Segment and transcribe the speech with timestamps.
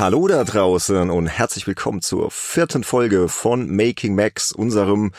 [0.00, 5.12] Hallo da draußen und herzlich willkommen zur vierten Folge von Making Max, unserem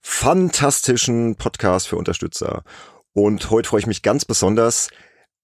[0.00, 2.62] fantastischen Podcast für Unterstützer.
[3.12, 4.88] Und heute freue ich mich ganz besonders,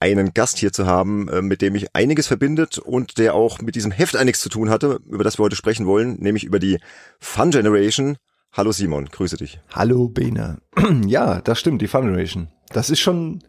[0.00, 3.74] einen Gast hier zu haben, äh, mit dem mich einiges verbindet und der auch mit
[3.74, 6.80] diesem Heft einiges zu tun hatte, über das wir heute sprechen wollen, nämlich über die
[7.20, 8.16] Fun Generation.
[8.54, 9.60] Hallo Simon, grüße dich.
[9.70, 10.62] Hallo Bene.
[11.06, 12.48] Ja, das stimmt, die Fun Generation.
[12.70, 13.42] Das ist schon,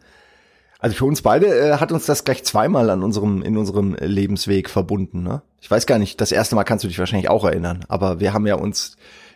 [0.79, 4.69] also für uns beide äh, hat uns das gleich zweimal an unserem, in unserem Lebensweg
[4.69, 5.23] verbunden.
[5.23, 5.41] Ne?
[5.61, 8.33] Ich weiß gar nicht, das erste Mal kannst du dich wahrscheinlich auch erinnern, aber wir
[8.33, 8.95] haben ja uns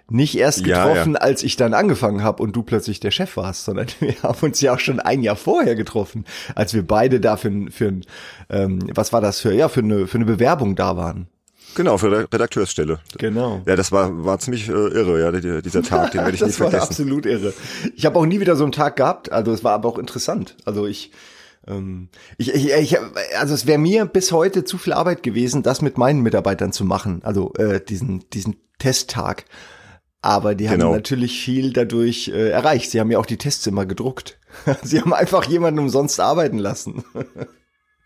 [0.10, 1.26] nicht erst getroffen, ja, ja.
[1.26, 4.62] als ich dann angefangen habe und du plötzlich der Chef warst, sondern wir haben uns
[4.62, 6.26] ja auch schon ein Jahr vorher getroffen,
[6.56, 7.94] als wir beide da für, für
[8.50, 11.28] ähm, was war das für, ja, für eine, für eine Bewerbung da waren.
[11.76, 13.00] Genau, für Redakteursstelle.
[13.18, 13.64] Genau.
[13.66, 16.72] Ja, das war, war ziemlich äh, irre, ja, dieser Tag, den werde ich nie vergessen.
[16.72, 17.54] Das war absolut irre.
[17.96, 20.56] Ich habe auch nie wieder so einen Tag gehabt, also es war aber auch interessant.
[20.66, 21.12] Also ich,
[22.38, 22.98] ich, ich, ich,
[23.38, 26.84] also es wäre mir bis heute zu viel Arbeit gewesen, das mit meinen Mitarbeitern zu
[26.84, 29.46] machen, also äh, diesen, diesen Testtag.
[30.22, 30.86] Aber die genau.
[30.86, 32.92] haben natürlich viel dadurch äh, erreicht.
[32.92, 34.40] Sie haben ja auch die Tests immer gedruckt.
[34.82, 37.04] Sie haben einfach jemanden umsonst arbeiten lassen.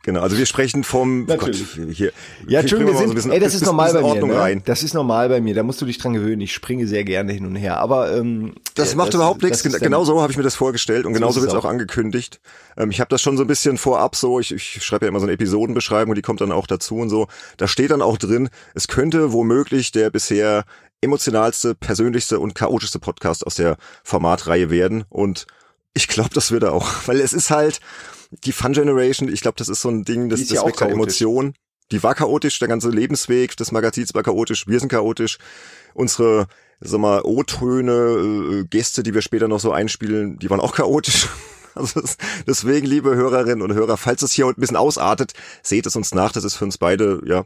[0.08, 1.76] Genau, also wir sprechen vom Natürlich.
[1.76, 2.14] Gott, hier.
[2.48, 4.56] Ja, Entschuldigung, wir sind, bisschen, ey, das ist normal bei mir.
[4.56, 4.62] Ne?
[4.64, 5.54] Das ist normal bei mir.
[5.54, 6.40] Da musst du dich dran gewöhnen.
[6.40, 7.80] Ich springe sehr gerne hin und her.
[7.80, 9.64] Aber ähm, das macht das, überhaupt nichts.
[9.64, 11.66] Genau so habe ich mir das vorgestellt und so genauso wird es auch.
[11.66, 12.40] auch angekündigt.
[12.78, 14.40] Ähm, ich habe das schon so ein bisschen vorab so.
[14.40, 17.10] Ich, ich schreibe ja immer so eine Episodenbeschreibung und die kommt dann auch dazu und
[17.10, 17.28] so.
[17.58, 20.64] Da steht dann auch drin, es könnte womöglich der bisher
[21.02, 25.04] emotionalste, persönlichste und chaotischste Podcast aus der Formatreihe werden.
[25.10, 25.48] Und
[25.94, 27.82] ich glaube, das wird er auch, weil es ist halt
[28.32, 29.30] die Fun Generation.
[29.32, 31.54] Ich glaube, das ist so ein Ding, das, das weckt halt Emotionen.
[31.92, 35.38] Die war chaotisch, der ganze Lebensweg des Magazins war chaotisch, wir sind chaotisch.
[35.94, 36.48] Unsere,
[36.82, 41.30] sag mal, O-Töne, äh, Gäste, die wir später noch so einspielen, die waren auch chaotisch.
[41.78, 42.18] Also das,
[42.48, 46.32] deswegen, liebe Hörerinnen und Hörer, falls es hier ein bisschen ausartet, seht es uns nach.
[46.32, 47.46] Das ist für uns beide ja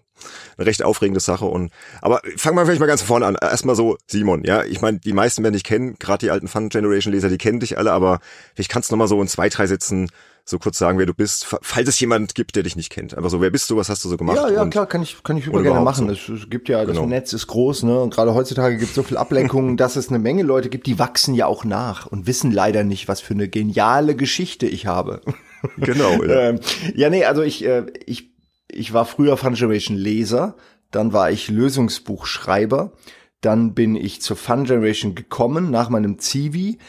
[0.57, 1.43] eine recht aufregende Sache.
[1.43, 1.71] Und
[2.01, 3.35] aber fangen wir vielleicht mal ganz vorne an.
[3.35, 6.69] Erstmal so, Simon, ja, ich meine, die meisten werden dich kennen, gerade die alten Fun
[6.69, 8.21] Generation Leser, die kennen dich alle, aber
[8.55, 10.09] vielleicht kannst du noch mal so in zwei, drei Sätzen
[10.45, 13.15] so kurz sagen, wer du bist, falls es jemand gibt, der dich nicht kennt.
[13.15, 14.37] Einfach so, wer bist du, was hast du so gemacht?
[14.37, 16.13] Ja, ja, klar, kann ich, kann ich super gerne machen.
[16.13, 16.33] So.
[16.33, 17.07] Es gibt ja, das genau.
[17.07, 17.99] Netz ist groß, ne?
[17.99, 20.99] Und gerade heutzutage gibt es so viel Ablenkungen, dass es eine Menge Leute gibt, die
[20.99, 25.21] wachsen ja auch nach und wissen leider nicht, was für eine geniale Geschichte ich habe.
[25.77, 26.23] Genau.
[26.23, 26.59] Ja, ähm,
[26.95, 28.31] ja nee, also ich, äh, ich,
[28.67, 30.55] ich war früher Fun Generation Leser,
[30.89, 32.93] dann war ich Lösungsbuchschreiber,
[33.41, 36.79] dann bin ich zur Fun Generation gekommen nach meinem Zivi,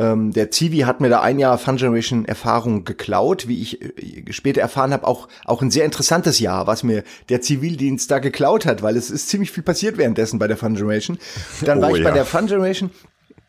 [0.00, 4.32] ähm, der Zivi hat mir da ein Jahr Fun Generation Erfahrung geklaut, wie ich äh,
[4.32, 8.64] später erfahren habe, auch, auch ein sehr interessantes Jahr, was mir der Zivildienst da geklaut
[8.64, 11.18] hat, weil es ist ziemlich viel passiert währenddessen bei der Fun Generation.
[11.60, 12.04] Dann oh, war ich ja.
[12.04, 12.90] bei der Fun Generation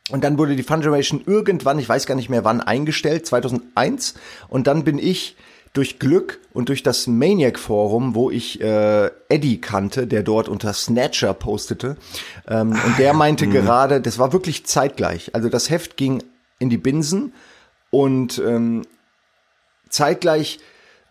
[0.09, 4.15] und dann wurde die Fun Generation irgendwann, ich weiß gar nicht mehr wann, eingestellt, 2001.
[4.49, 5.37] Und dann bin ich
[5.73, 10.73] durch Glück und durch das Maniac Forum, wo ich äh, Eddie kannte, der dort unter
[10.73, 11.95] Snatcher postete,
[12.45, 15.33] ähm, und der meinte ah, gerade, das war wirklich zeitgleich.
[15.33, 16.21] Also das Heft ging
[16.61, 17.33] in die Binsen
[17.89, 18.83] und ähm,
[19.89, 20.59] zeitgleich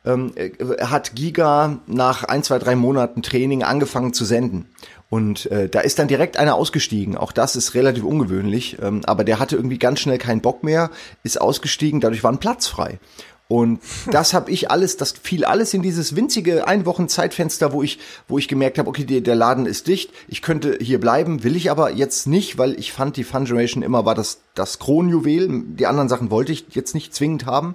[0.05, 0.51] ähm, äh,
[0.85, 4.67] hat Giga nach ein, zwei, drei Monaten Training angefangen zu senden.
[5.11, 7.17] Und äh, da ist dann direkt einer ausgestiegen.
[7.17, 8.79] Auch das ist relativ ungewöhnlich.
[8.81, 10.91] Ähm, aber der hatte irgendwie ganz schnell keinen Bock mehr,
[11.25, 13.01] ist ausgestiegen, dadurch war ein Platz frei.
[13.51, 13.81] Und
[14.13, 17.99] das habe ich alles, das fiel alles in dieses winzige ein Wochen Zeitfenster, wo ich,
[18.29, 21.69] wo ich gemerkt habe, okay, der, Laden ist dicht, ich könnte hier bleiben, will ich
[21.69, 25.65] aber jetzt nicht, weil ich fand, die Fun Generation immer war das, das Kronjuwel.
[25.67, 27.75] Die anderen Sachen wollte ich jetzt nicht zwingend haben.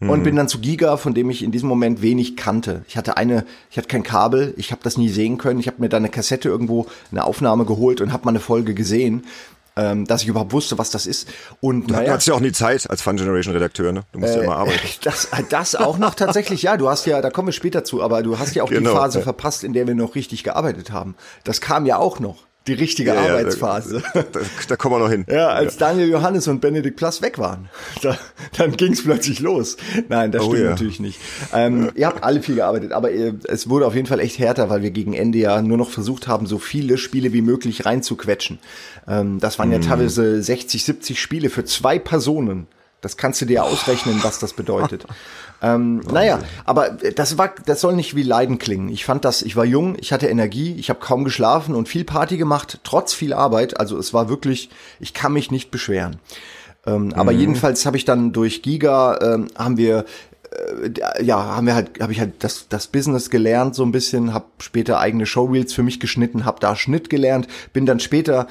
[0.00, 0.22] Und mhm.
[0.22, 2.84] bin dann zu Giga, von dem ich in diesem Moment wenig kannte.
[2.86, 5.58] Ich hatte eine, ich hatte kein Kabel, ich habe das nie sehen können.
[5.58, 8.74] Ich habe mir da eine Kassette irgendwo, eine Aufnahme geholt und habe mal eine Folge
[8.74, 9.24] gesehen
[9.78, 11.28] ähm, dass ich überhaupt wusste, was das ist.
[11.60, 14.02] Und naja, du hattest ja auch nie Zeit als Fun Generation Redakteur, ne?
[14.12, 14.78] Du musst äh, ja immer arbeiten.
[15.02, 16.76] Das, das auch noch tatsächlich, ja.
[16.76, 18.96] Du hast ja, da kommen wir später zu, aber du hast ja auch genau, die
[18.96, 19.24] Phase ja.
[19.24, 21.14] verpasst, in der wir noch richtig gearbeitet haben.
[21.44, 24.02] Das kam ja auch noch die richtige ja, Arbeitsphase.
[24.14, 25.24] Ja, da, da, da, kommen wir noch hin.
[25.28, 25.88] Ja, als ja.
[25.88, 27.68] Daniel Johannes und Benedikt Plass weg waren,
[28.02, 28.16] da,
[28.56, 29.76] dann ging es plötzlich los.
[30.08, 31.18] Nein, das oh, stimmt natürlich nicht.
[31.52, 34.70] Ähm, ihr habt alle viel gearbeitet, aber ihr, es wurde auf jeden Fall echt härter,
[34.70, 38.58] weil wir gegen Ende ja nur noch versucht haben, so viele Spiele wie möglich reinzuquetschen.
[39.08, 39.82] Ähm, das waren ja mhm.
[39.82, 42.66] teilweise 60, 70 Spiele für zwei Personen.
[43.00, 45.06] Das kannst du dir ausrechnen, was das bedeutet.
[45.60, 48.88] Ähm, naja, aber das war, das soll nicht wie Leiden klingen.
[48.90, 52.04] Ich fand das, ich war jung, ich hatte Energie, ich habe kaum geschlafen und viel
[52.04, 53.80] Party gemacht, trotz viel Arbeit.
[53.80, 56.20] Also es war wirklich, ich kann mich nicht beschweren.
[56.86, 57.14] Ähm, mhm.
[57.14, 60.04] Aber jedenfalls habe ich dann durch Giga ähm, haben wir
[60.50, 64.32] äh, ja, haben wir halt, habe ich halt das, das Business gelernt so ein bisschen,
[64.32, 68.46] habe später eigene Showreels für mich geschnitten, habe da Schnitt gelernt, bin dann später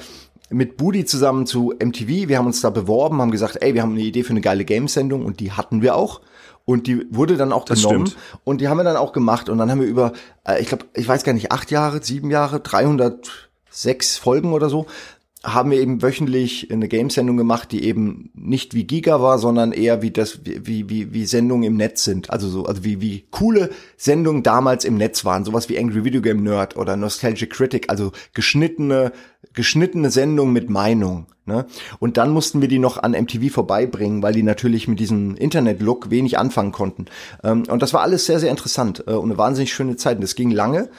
[0.50, 2.28] mit Budi zusammen zu MTV.
[2.28, 4.64] Wir haben uns da beworben, haben gesagt, ey, wir haben eine Idee für eine geile
[4.64, 6.20] Games-Sendung und die hatten wir auch.
[6.64, 8.22] Und die wurde dann auch das genommen stimmt.
[8.44, 10.12] und die haben wir dann auch gemacht und dann haben wir über,
[10.46, 14.86] äh, ich glaube, ich weiß gar nicht, acht Jahre, sieben Jahre, 306 Folgen oder so,
[15.44, 20.02] haben wir eben wöchentlich eine Game-Sendung gemacht, die eben nicht wie Giga war, sondern eher
[20.02, 22.30] wie das, wie, wie, wie Sendungen im Netz sind.
[22.30, 25.44] Also so, also wie, wie coole Sendungen damals im Netz waren.
[25.44, 29.12] Sowas wie Angry Video Game Nerd oder Nostalgic Critic, also geschnittene,
[29.58, 31.26] geschnittene Sendungen mit Meinung.
[31.44, 31.66] Ne?
[31.98, 36.10] Und dann mussten wir die noch an MTV vorbeibringen, weil die natürlich mit diesem Internet-Look
[36.10, 37.06] wenig anfangen konnten.
[37.42, 40.18] Ähm, und das war alles sehr, sehr interessant äh, und eine wahnsinnig schöne Zeit.
[40.18, 40.90] Und das ging lange.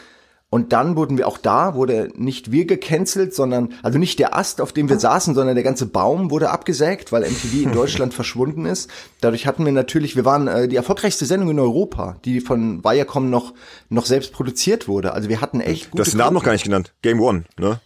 [0.51, 4.61] Und dann wurden wir auch da, wurde nicht wir gecancelt, sondern, also nicht der Ast,
[4.61, 8.65] auf dem wir saßen, sondern der ganze Baum wurde abgesägt, weil MTV in Deutschland verschwunden
[8.65, 8.89] ist.
[9.21, 13.29] Dadurch hatten wir natürlich, wir waren äh, die erfolgreichste Sendung in Europa, die von Viacom
[13.29, 13.53] noch,
[13.89, 15.13] noch selbst produziert wurde.
[15.13, 16.93] Also wir hatten echt gute Du hast den Namen noch gar nicht genannt.
[17.03, 17.79] Game One, ne?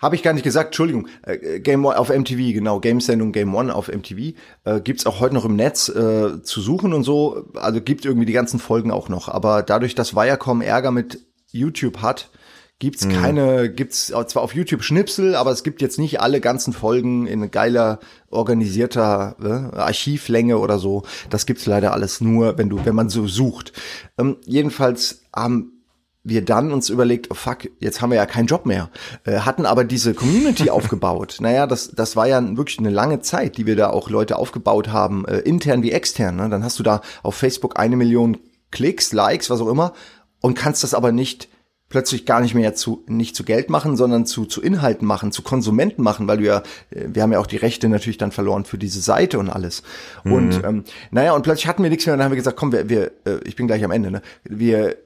[0.00, 1.08] Habe ich gar nicht gesagt, Entschuldigung.
[1.22, 4.34] Äh, Game One auf MTV, genau, Game-Sendung Game One auf MTV.
[4.64, 7.50] Äh, gibt's auch heute noch im Netz äh, zu suchen und so.
[7.54, 9.28] Also gibt irgendwie die ganzen Folgen auch noch.
[9.28, 11.20] Aber dadurch, dass Viacom Ärger mit
[11.52, 12.30] YouTube hat,
[12.78, 13.12] gibt's mhm.
[13.12, 17.50] keine, gibt's zwar auf YouTube Schnipsel, aber es gibt jetzt nicht alle ganzen Folgen in
[17.50, 18.00] geiler
[18.30, 21.02] organisierter äh, Archivlänge oder so.
[21.28, 23.74] Das gibt's leider alles nur, wenn du, wenn man so sucht.
[24.16, 25.79] Ähm, jedenfalls haben
[26.22, 28.90] wir dann uns überlegt, oh fuck, jetzt haben wir ja keinen Job mehr,
[29.24, 31.38] äh, hatten aber diese Community aufgebaut.
[31.40, 34.88] Naja, das, das war ja wirklich eine lange Zeit, die wir da auch Leute aufgebaut
[34.88, 36.36] haben, äh, intern wie extern.
[36.36, 36.48] Ne?
[36.50, 38.38] Dann hast du da auf Facebook eine Million
[38.70, 39.94] Klicks, Likes, was auch immer
[40.40, 41.48] und kannst das aber nicht
[41.88, 45.42] plötzlich gar nicht mehr zu nicht zu Geld machen, sondern zu zu Inhalten machen, zu
[45.42, 48.64] Konsumenten machen, weil du ja äh, wir haben ja auch die Rechte natürlich dann verloren
[48.64, 49.82] für diese Seite und alles.
[50.22, 50.32] Mhm.
[50.32, 52.72] Und ähm, naja und plötzlich hatten wir nichts mehr und dann haben wir gesagt, komm,
[52.72, 54.22] wir, wir äh, ich bin gleich am Ende, ne?
[54.44, 54.96] Wir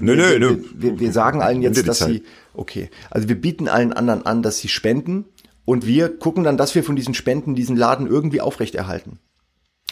[0.00, 0.58] Nö, nö, nö.
[0.74, 2.24] Wir, wir sagen allen jetzt, dass sie,
[2.54, 5.24] okay, also wir bieten allen anderen an, dass sie spenden
[5.64, 9.18] und wir gucken dann, dass wir von diesen Spenden diesen Laden irgendwie aufrechterhalten.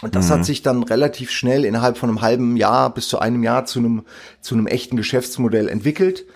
[0.03, 0.33] Und das mhm.
[0.35, 3.79] hat sich dann relativ schnell innerhalb von einem halben Jahr bis zu einem Jahr zu
[3.79, 4.05] einem,
[4.41, 6.27] zu einem echten Geschäftsmodell entwickelt.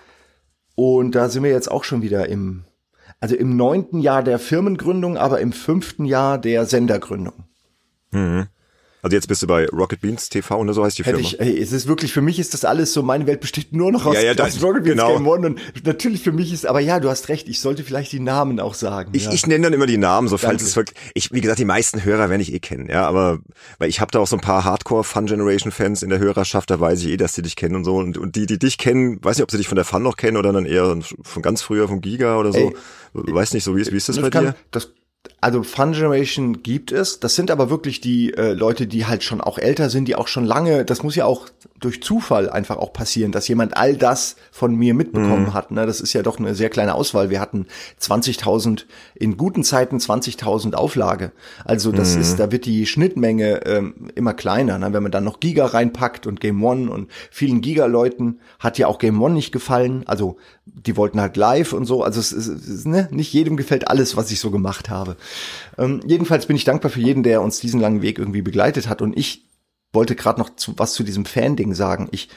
[0.75, 2.65] Und da sind wir jetzt auch schon wieder im,
[3.19, 7.45] also im neunten Jahr der Firmengründung, aber im fünften Jahr der Sendergründung.
[8.11, 8.47] Mhm.
[9.05, 11.19] Also jetzt bist du bei Rocket Beans TV und so heißt die Firma.
[11.19, 13.91] Ich, ey, es ist wirklich, für mich ist das alles so, meine Welt besteht nur
[13.91, 15.13] noch aus, ja, ja, aus Rocket Beans genau.
[15.13, 18.11] Game One und natürlich für mich ist, aber ja, du hast recht, ich sollte vielleicht
[18.13, 19.11] die Namen auch sagen.
[19.13, 19.31] Ich, ja.
[19.31, 22.03] ich nenne dann immer die Namen, so falls es wirklich, ich, wie gesagt, die meisten
[22.03, 23.37] Hörer werden ich eh kennen, ja, aber,
[23.77, 26.71] weil ich habe da auch so ein paar Hardcore Fun Generation Fans in der Hörerschaft,
[26.71, 28.79] da weiß ich eh, dass die dich kennen und so und, und die, die dich
[28.79, 31.43] kennen, weiß nicht, ob sie dich von der Fun noch kennen oder dann eher von
[31.43, 32.57] ganz früher vom Giga oder so.
[32.57, 32.73] Ey,
[33.13, 34.55] weiß nicht so, wie ist, wie ist das, das bei kann, dir?
[34.71, 34.89] Das
[35.41, 37.19] also Fun Generation gibt es.
[37.19, 40.27] Das sind aber wirklich die äh, Leute, die halt schon auch älter sind, die auch
[40.27, 41.47] schon lange, das muss ja auch
[41.79, 45.53] durch Zufall einfach auch passieren, dass jemand all das von mir mitbekommen mhm.
[45.53, 45.71] hat.
[45.71, 45.85] Ne?
[45.85, 47.29] Das ist ja doch eine sehr kleine Auswahl.
[47.29, 47.67] Wir hatten
[48.01, 51.31] 20.000, in guten Zeiten 20.000 Auflage.
[51.63, 52.21] Also das mhm.
[52.21, 54.79] ist, da wird die Schnittmenge ähm, immer kleiner.
[54.79, 54.93] Ne?
[54.93, 58.97] Wenn man dann noch Giga reinpackt und Game One und vielen Giga-Leuten hat ja auch
[58.97, 60.03] Game One nicht gefallen.
[60.07, 62.03] Also die wollten halt live und so.
[62.03, 63.07] Also es ist, es ist ne?
[63.11, 65.15] nicht jedem gefällt alles, was ich so gemacht habe.
[65.77, 69.01] Ähm, jedenfalls bin ich dankbar für jeden, der uns diesen langen Weg irgendwie begleitet hat.
[69.01, 69.45] Und ich
[69.93, 72.07] wollte gerade noch zu, was zu diesem Fan-Ding sagen.
[72.11, 72.29] Ich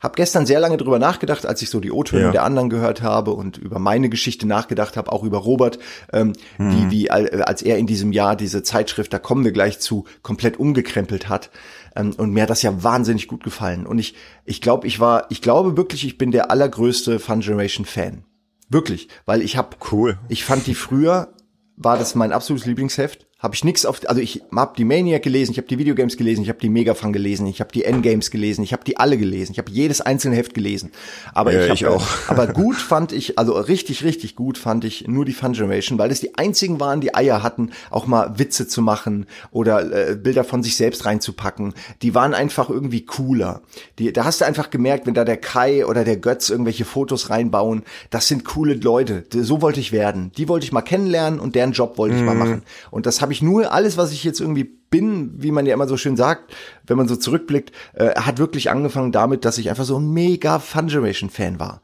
[0.00, 2.30] habe gestern sehr lange drüber nachgedacht, als ich so die O-Töne ja.
[2.30, 5.78] der anderen gehört habe und über meine Geschichte nachgedacht habe, auch über Robert,
[6.12, 6.90] ähm, mhm.
[6.90, 10.58] wie, wie als er in diesem Jahr diese Zeitschrift, da kommen wir gleich zu, komplett
[10.58, 11.50] umgekrempelt hat.
[11.96, 13.86] Ähm, und mir hat das ja wahnsinnig gut gefallen.
[13.86, 17.86] Und ich, ich glaube, ich war, ich glaube wirklich, ich bin der allergrößte Fun Generation
[17.86, 18.24] Fan.
[18.68, 20.18] Wirklich, weil ich habe cool.
[20.28, 21.32] Ich fand die früher
[21.76, 25.52] war das mein absolutes Lieblingsheft habe ich nix auf, also ich habe die Maniac gelesen,
[25.52, 28.64] ich habe die Videogames gelesen, ich habe die Megafan gelesen, ich habe die Endgames gelesen,
[28.64, 30.90] ich habe die alle gelesen, ich habe jedes einzelne Heft gelesen.
[31.34, 32.06] Aber ja, ich, hab, ich auch.
[32.28, 36.10] aber gut fand ich, also richtig, richtig gut fand ich nur die Fun Generation, weil
[36.10, 40.42] es die einzigen waren, die Eier hatten, auch mal Witze zu machen oder äh, Bilder
[40.42, 41.74] von sich selbst reinzupacken.
[42.00, 43.60] Die waren einfach irgendwie cooler.
[43.98, 47.28] Die, da hast du einfach gemerkt, wenn da der Kai oder der Götz irgendwelche Fotos
[47.28, 49.24] reinbauen, das sind coole Leute.
[49.30, 50.32] So wollte ich werden.
[50.38, 52.38] Die wollte ich mal kennenlernen und deren Job wollte ich mal mhm.
[52.38, 52.62] machen.
[52.90, 55.88] Und das habe ich nur alles, was ich jetzt irgendwie bin, wie man ja immer
[55.88, 56.54] so schön sagt,
[56.86, 60.60] wenn man so zurückblickt, äh, hat wirklich angefangen damit, dass ich einfach so ein mega
[60.60, 61.82] Fun Generation Fan war.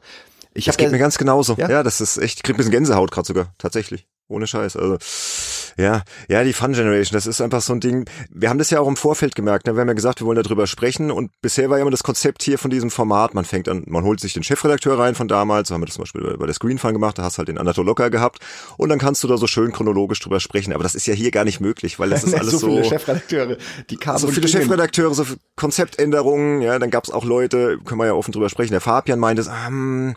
[0.53, 1.55] Ich das geht mir ganz genauso.
[1.57, 1.69] Ja?
[1.69, 4.07] ja, das ist echt, ich krieg ein bisschen Gänsehaut gerade sogar, tatsächlich.
[4.29, 4.77] Ohne Scheiß.
[4.77, 4.97] Also
[5.77, 8.05] ja, ja, die Fun Generation, das ist einfach so ein Ding.
[8.29, 9.67] Wir haben das ja auch im Vorfeld gemerkt.
[9.67, 9.75] Ne?
[9.75, 11.11] Wir haben ja gesagt, wir wollen darüber sprechen.
[11.11, 13.33] Und bisher war ja immer das Konzept hier von diesem Format.
[13.33, 15.69] Man fängt an, man holt sich den Chefredakteur rein von damals.
[15.69, 17.17] So haben wir das zum Beispiel bei der Screenfun gemacht.
[17.17, 18.39] Da hast halt den Anatol Locker gehabt.
[18.77, 20.73] Und dann kannst du da so schön chronologisch drüber sprechen.
[20.73, 22.59] Aber das ist ja hier gar nicht möglich, weil das ist alles so.
[22.59, 23.57] so viele Chefredakteure,
[23.89, 24.19] die kamen.
[24.19, 25.25] So viele Chefredakteure, so
[25.55, 26.61] Konzeptänderungen.
[26.61, 28.71] Ja, dann gab's auch Leute, können wir ja offen drüber sprechen.
[28.71, 30.15] Der Fabian meinte, ah, hm,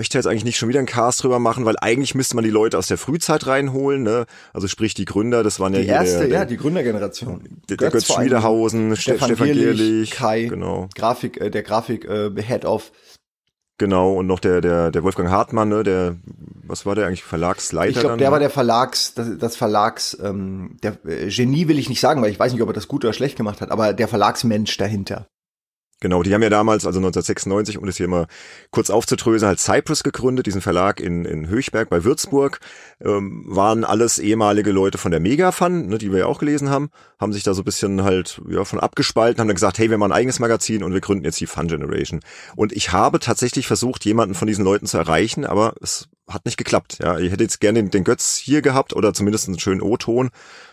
[0.00, 2.50] möchte jetzt eigentlich nicht schon wieder einen Cast drüber machen, weil eigentlich müsste man die
[2.50, 4.24] Leute aus der Frühzeit reinholen, ne?
[4.54, 7.60] Also sprich die Gründer, das waren ja die hier erste, der, der, ja, die Gründergeneration.
[7.68, 10.88] Der, Götz, Götz Schmiedehausen, Stefan, Stefan Gierlich, Kai, genau.
[10.94, 12.92] Grafik, äh, der Grafik äh, Head of
[13.76, 16.16] Genau, und noch der, der, der Wolfgang Hartmann, ne, der,
[16.64, 17.90] was war der eigentlich, Verlagsleiter?
[17.90, 18.32] Ich glaube, der ne?
[18.32, 22.30] war der Verlags, das, das Verlags, ähm, der äh, Genie will ich nicht sagen, weil
[22.30, 25.26] ich weiß nicht, ob er das gut oder schlecht gemacht hat, aber der Verlagsmensch dahinter.
[26.00, 28.26] Genau, die haben ja damals, also 1996, um das hier mal
[28.70, 32.58] kurz aufzutrösen, halt Cypress gegründet, diesen Verlag in, in Höchberg bei Würzburg,
[33.04, 36.90] ähm, waren alles ehemalige Leute von der Megafun, ne, die wir ja auch gelesen haben,
[37.18, 39.98] haben sich da so ein bisschen halt ja, von abgespalten, haben dann gesagt, hey, wir
[39.98, 42.20] machen ein eigenes Magazin und wir gründen jetzt die Fun Generation.
[42.56, 46.56] Und ich habe tatsächlich versucht, jemanden von diesen Leuten zu erreichen, aber es hat nicht
[46.56, 46.98] geklappt.
[47.02, 50.30] Ja, ich hätte jetzt gerne den, den Götz hier gehabt oder zumindest einen schönen O-Ton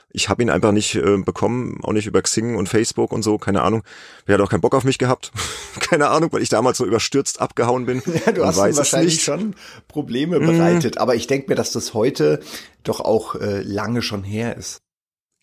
[0.10, 3.38] ich habe ihn einfach nicht äh, bekommen, auch nicht über Xing und Facebook und so,
[3.38, 3.84] keine Ahnung.
[4.26, 5.32] Er hat auch keinen Bock auf mich gehabt.
[5.80, 8.02] keine Ahnung, weil ich damals so überstürzt abgehauen bin.
[8.26, 9.56] Ja, du hast ihm wahrscheinlich schon
[9.88, 11.02] Probleme bereitet, mhm.
[11.02, 12.40] aber ich denke mir, dass das heute
[12.84, 14.82] doch auch äh, lange schon her ist.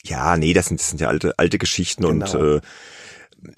[0.02, 2.33] Ja, nee, das sind, das sind ja alte, alte Geschichten genau.
[2.38, 2.61] und äh,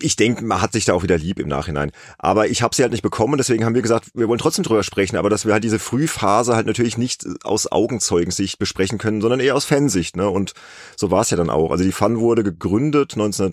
[0.01, 1.91] ich denke, man hat sich da auch wieder lieb im Nachhinein.
[2.19, 4.83] Aber ich habe sie halt nicht bekommen, deswegen haben wir gesagt, wir wollen trotzdem drüber
[4.83, 9.41] sprechen, aber dass wir halt diese Frühphase halt natürlich nicht aus Augenzeugensicht besprechen können, sondern
[9.41, 10.17] eher aus Fansicht.
[10.17, 10.29] Ne?
[10.29, 10.55] Und
[10.97, 11.71] so war es ja dann auch.
[11.71, 13.53] Also die Fun wurde gegründet 19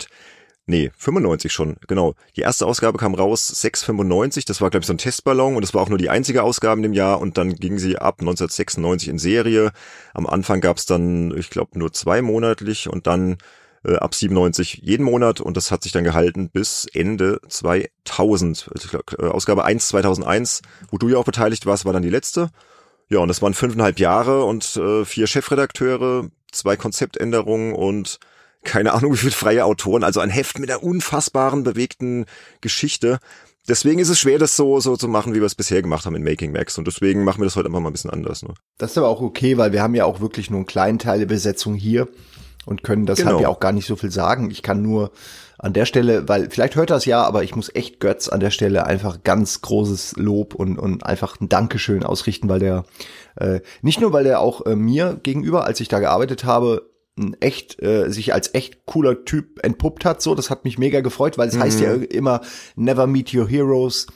[0.66, 2.16] Nee, 95 schon, genau.
[2.38, 5.74] Die erste Ausgabe kam raus 695, das war glaube ich so ein Testballon und das
[5.74, 9.10] war auch nur die einzige Ausgabe in dem Jahr und dann ging sie ab 1996
[9.10, 9.74] in Serie.
[10.14, 13.38] Am Anfang gab es dann, ich glaube, nur zwei monatlich und dann
[13.86, 18.70] äh, ab 97 jeden Monat und das hat sich dann gehalten bis Ende 2000.
[18.74, 22.50] Also äh, Ausgabe 1 2001, wo du ja auch beteiligt warst, war dann die letzte.
[23.10, 28.20] Ja, und das waren fünfeinhalb Jahre und äh, vier Chefredakteure, zwei Konzeptänderungen und
[28.64, 30.04] keine Ahnung wie viele freie Autoren.
[30.04, 32.26] Also ein Heft mit einer unfassbaren, bewegten
[32.62, 33.20] Geschichte.
[33.68, 36.16] Deswegen ist es schwer, das so, so zu machen, wie wir es bisher gemacht haben
[36.16, 36.78] in Making Max.
[36.78, 38.44] Und deswegen machen wir das heute einfach mal ein bisschen anders.
[38.44, 38.54] Ne?
[38.78, 41.20] Das ist aber auch okay, weil wir haben ja auch wirklich nur einen kleinen Teil
[41.20, 42.08] der Besetzung hier
[42.66, 43.42] und können deshalb genau.
[43.42, 44.52] ja auch gar nicht so viel sagen.
[44.52, 45.12] Ich kann nur
[45.58, 48.50] an der Stelle, weil vielleicht hört das ja, aber ich muss echt Götz an der
[48.50, 52.86] Stelle einfach ganz großes Lob und, und einfach ein Dankeschön ausrichten, weil der
[53.38, 56.90] äh, nicht nur, weil der auch äh, mir gegenüber, als ich da gearbeitet habe,
[57.40, 61.38] echt äh, sich als echt cooler Typ entpuppt hat, so das hat mich mega gefreut,
[61.38, 61.62] weil es mhm.
[61.62, 62.04] heißt ja mhm.
[62.04, 62.42] immer
[62.76, 64.08] Never Meet Your Heroes,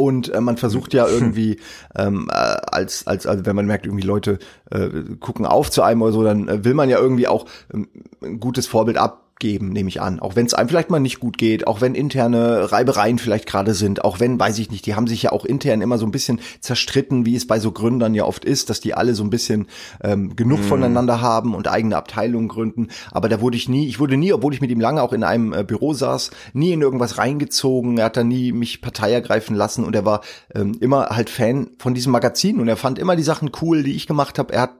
[0.00, 1.58] und äh, man versucht ja irgendwie
[1.96, 4.38] ähm, äh, als als also wenn man merkt irgendwie Leute
[4.70, 4.88] äh,
[5.20, 7.88] gucken auf zu einem oder so dann äh, will man ja irgendwie auch ähm,
[8.22, 10.20] ein gutes Vorbild ab geben, nehme ich an.
[10.20, 13.74] Auch wenn es einem vielleicht mal nicht gut geht, auch wenn interne Reibereien vielleicht gerade
[13.74, 16.12] sind, auch wenn, weiß ich nicht, die haben sich ja auch intern immer so ein
[16.12, 19.30] bisschen zerstritten, wie es bei so Gründern ja oft ist, dass die alle so ein
[19.30, 19.66] bisschen
[20.02, 20.64] ähm, genug mm.
[20.64, 22.88] voneinander haben und eigene Abteilungen gründen.
[23.10, 25.24] Aber da wurde ich nie, ich wurde nie, obwohl ich mit ihm lange auch in
[25.24, 27.98] einem äh, Büro saß, nie in irgendwas reingezogen.
[27.98, 30.20] Er hat da nie mich Partei ergreifen lassen und er war
[30.54, 33.96] ähm, immer halt Fan von diesem Magazin und er fand immer die Sachen cool, die
[33.96, 34.52] ich gemacht habe.
[34.52, 34.74] Er hat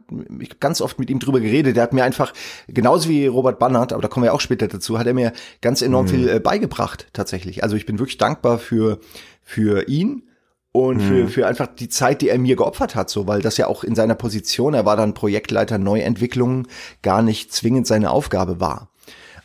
[0.60, 1.76] ganz oft mit ihm drüber geredet.
[1.76, 2.32] Er hat mir einfach
[2.68, 5.80] genauso wie Robert Bannert, aber da kommen wir auch später dazu, hat er mir ganz
[5.80, 6.10] enorm mhm.
[6.10, 7.62] viel äh, beigebracht tatsächlich.
[7.62, 8.98] Also ich bin wirklich dankbar für
[9.42, 10.24] für ihn
[10.72, 11.00] und mhm.
[11.00, 13.84] für, für einfach die Zeit, die er mir geopfert hat, so, weil das ja auch
[13.84, 16.66] in seiner Position, er war dann Projektleiter Neuentwicklungen,
[17.02, 18.90] gar nicht zwingend seine Aufgabe war.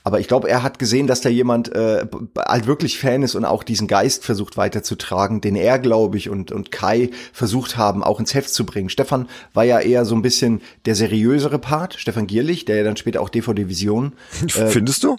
[0.05, 2.05] Aber ich glaube, er hat gesehen, dass da jemand äh,
[2.37, 6.51] halt wirklich Fan ist und auch diesen Geist versucht weiterzutragen, den er, glaube ich, und,
[6.51, 8.89] und Kai versucht haben, auch ins Heft zu bringen.
[8.89, 12.97] Stefan war ja eher so ein bisschen der seriösere Part, Stefan Gierlich, der ja dann
[12.97, 14.13] später auch DVD Vision.
[14.55, 15.17] Äh, Findest du?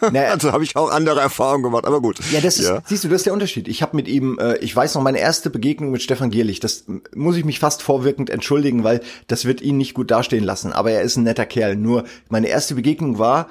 [0.00, 2.20] Naja, also habe ich auch andere Erfahrungen gemacht, aber gut.
[2.30, 2.80] Ja, das ist, ja.
[2.86, 3.66] siehst du, das ist der Unterschied.
[3.66, 6.84] Ich habe mit ihm, äh, ich weiß noch, meine erste Begegnung mit Stefan Gierlich, das
[7.14, 10.72] muss ich mich fast vorwirkend entschuldigen, weil das wird ihn nicht gut dastehen lassen.
[10.72, 11.74] Aber er ist ein netter Kerl.
[11.74, 13.48] Nur meine erste Begegnung war,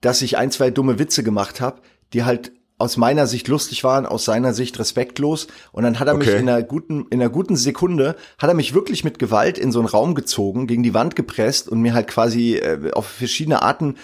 [0.00, 1.80] dass ich ein, zwei dumme Witze gemacht habe,
[2.12, 5.48] die halt aus meiner Sicht lustig waren, aus seiner Sicht respektlos.
[5.72, 6.26] Und dann hat er okay.
[6.26, 9.72] mich in einer guten, in einer guten Sekunde, hat er mich wirklich mit Gewalt in
[9.72, 13.62] so einen Raum gezogen, gegen die Wand gepresst und mir halt quasi äh, auf verschiedene
[13.62, 13.96] Arten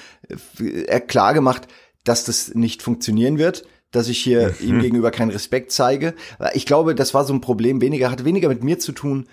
[0.59, 1.69] äh, klar gemacht,
[2.03, 4.69] dass das nicht funktionieren wird dass ich hier mhm.
[4.69, 6.15] ihm gegenüber keinen Respekt zeige.
[6.55, 9.29] Ich glaube, das war so ein Problem weniger, hatte weniger mit mir zu tun,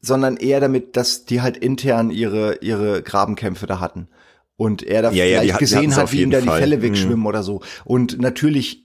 [0.00, 4.06] sondern eher damit, dass die halt intern ihre, ihre Grabenkämpfe da hatten
[4.56, 7.26] und er da ja, vielleicht ja, gesehen hat, wie ihm da die Fälle wegschwimmen mhm.
[7.26, 7.60] oder so.
[7.84, 8.84] Und natürlich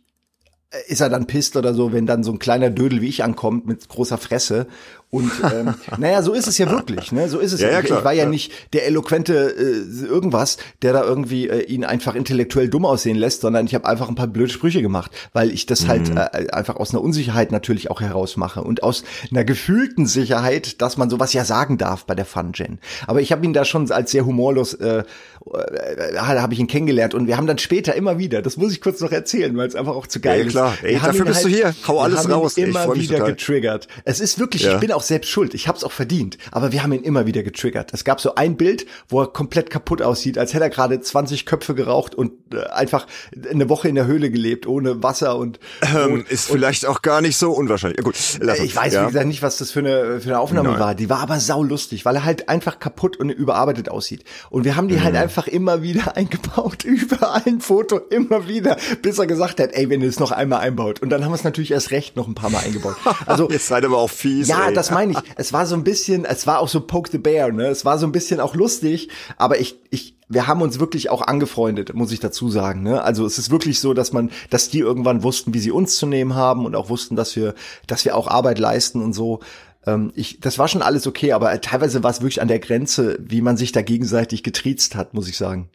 [0.88, 3.66] ist er dann pisst oder so, wenn dann so ein kleiner Dödel wie ich ankommt
[3.66, 4.68] mit großer Fresse.
[5.10, 7.12] Und ähm, naja, so ist es ja wirklich.
[7.12, 7.28] Ne?
[7.30, 7.72] So ist es ja.
[7.72, 7.80] ja.
[7.80, 12.14] Ich, ich war ja, nicht der eloquente äh, irgendwas, der da irgendwie äh, ihn einfach
[12.14, 15.66] intellektuell dumm aussehen lässt, sondern ich habe einfach ein paar blöde Sprüche gemacht, weil ich
[15.66, 16.20] das halt, mhm.
[16.20, 20.98] halt äh, einfach aus einer Unsicherheit natürlich auch herausmache und aus einer gefühlten Sicherheit, dass
[20.98, 22.78] man sowas ja sagen darf bei der Fun Gen.
[23.08, 25.04] Aber ich habe ihn da schon als sehr humorlos äh, äh,
[25.46, 29.00] habe ich ihn kennengelernt und wir haben dann später immer wieder, das muss ich kurz
[29.00, 30.74] noch erzählen, weil es einfach auch zu geil ja, klar.
[30.74, 30.84] ist.
[30.84, 31.76] Ey, dafür bist halt, du hier.
[31.88, 32.58] Hau alles raus.
[32.58, 33.32] Ihn immer wieder total.
[33.32, 33.88] getriggert.
[34.06, 34.74] Es ist wirklich, ja.
[34.74, 35.54] ich bin auch selbst schuld.
[35.54, 37.94] Ich habe es auch verdient, aber wir haben ihn immer wieder getriggert.
[37.94, 41.46] Es gab so ein Bild, wo er komplett kaputt aussieht, als hätte er gerade 20
[41.46, 43.08] Köpfe geraucht und äh, einfach
[43.50, 47.22] eine Woche in der Höhle gelebt, ohne Wasser und, ähm, und ist vielleicht auch gar
[47.22, 48.04] nicht so unwahrscheinlich.
[48.04, 49.04] Gut, lass uns, ich weiß ja.
[49.04, 50.80] wie gesagt nicht, was das für eine für eine Aufnahme Nein.
[50.80, 50.96] war.
[50.96, 54.24] Die war aber saulustig, weil er halt einfach kaputt und überarbeitet aussieht.
[54.50, 55.18] Und wir haben die halt mhm.
[55.18, 59.90] halt einfach immer wieder eingebaut, überall ein Foto, immer wieder, bis er gesagt hat, ey,
[59.90, 61.02] wenn ihr es noch einmal einbaut.
[61.02, 62.96] Und dann haben wir es natürlich erst recht noch ein paar Mal eingebaut.
[63.26, 64.48] Also jetzt seid aber auch fies.
[64.48, 64.74] Ja, ey.
[64.74, 65.20] das meine ich.
[65.36, 67.68] Es war so ein bisschen, es war auch so Poke the Bear, ne?
[67.68, 71.24] Es war so ein bisschen auch lustig, aber ich ich wir haben uns wirklich auch
[71.24, 72.84] angefreundet, muss ich dazu sagen.
[72.84, 73.02] Ne?
[73.02, 76.06] Also es ist wirklich so, dass man, dass die irgendwann wussten, wie sie uns zu
[76.06, 77.56] nehmen haben und auch wussten, dass wir,
[77.88, 79.40] dass wir auch Arbeit leisten und so.
[79.86, 83.18] Ähm, ich, das war schon alles okay, aber teilweise war es wirklich an der Grenze,
[83.20, 85.70] wie man sich da gegenseitig getriezt hat, muss ich sagen.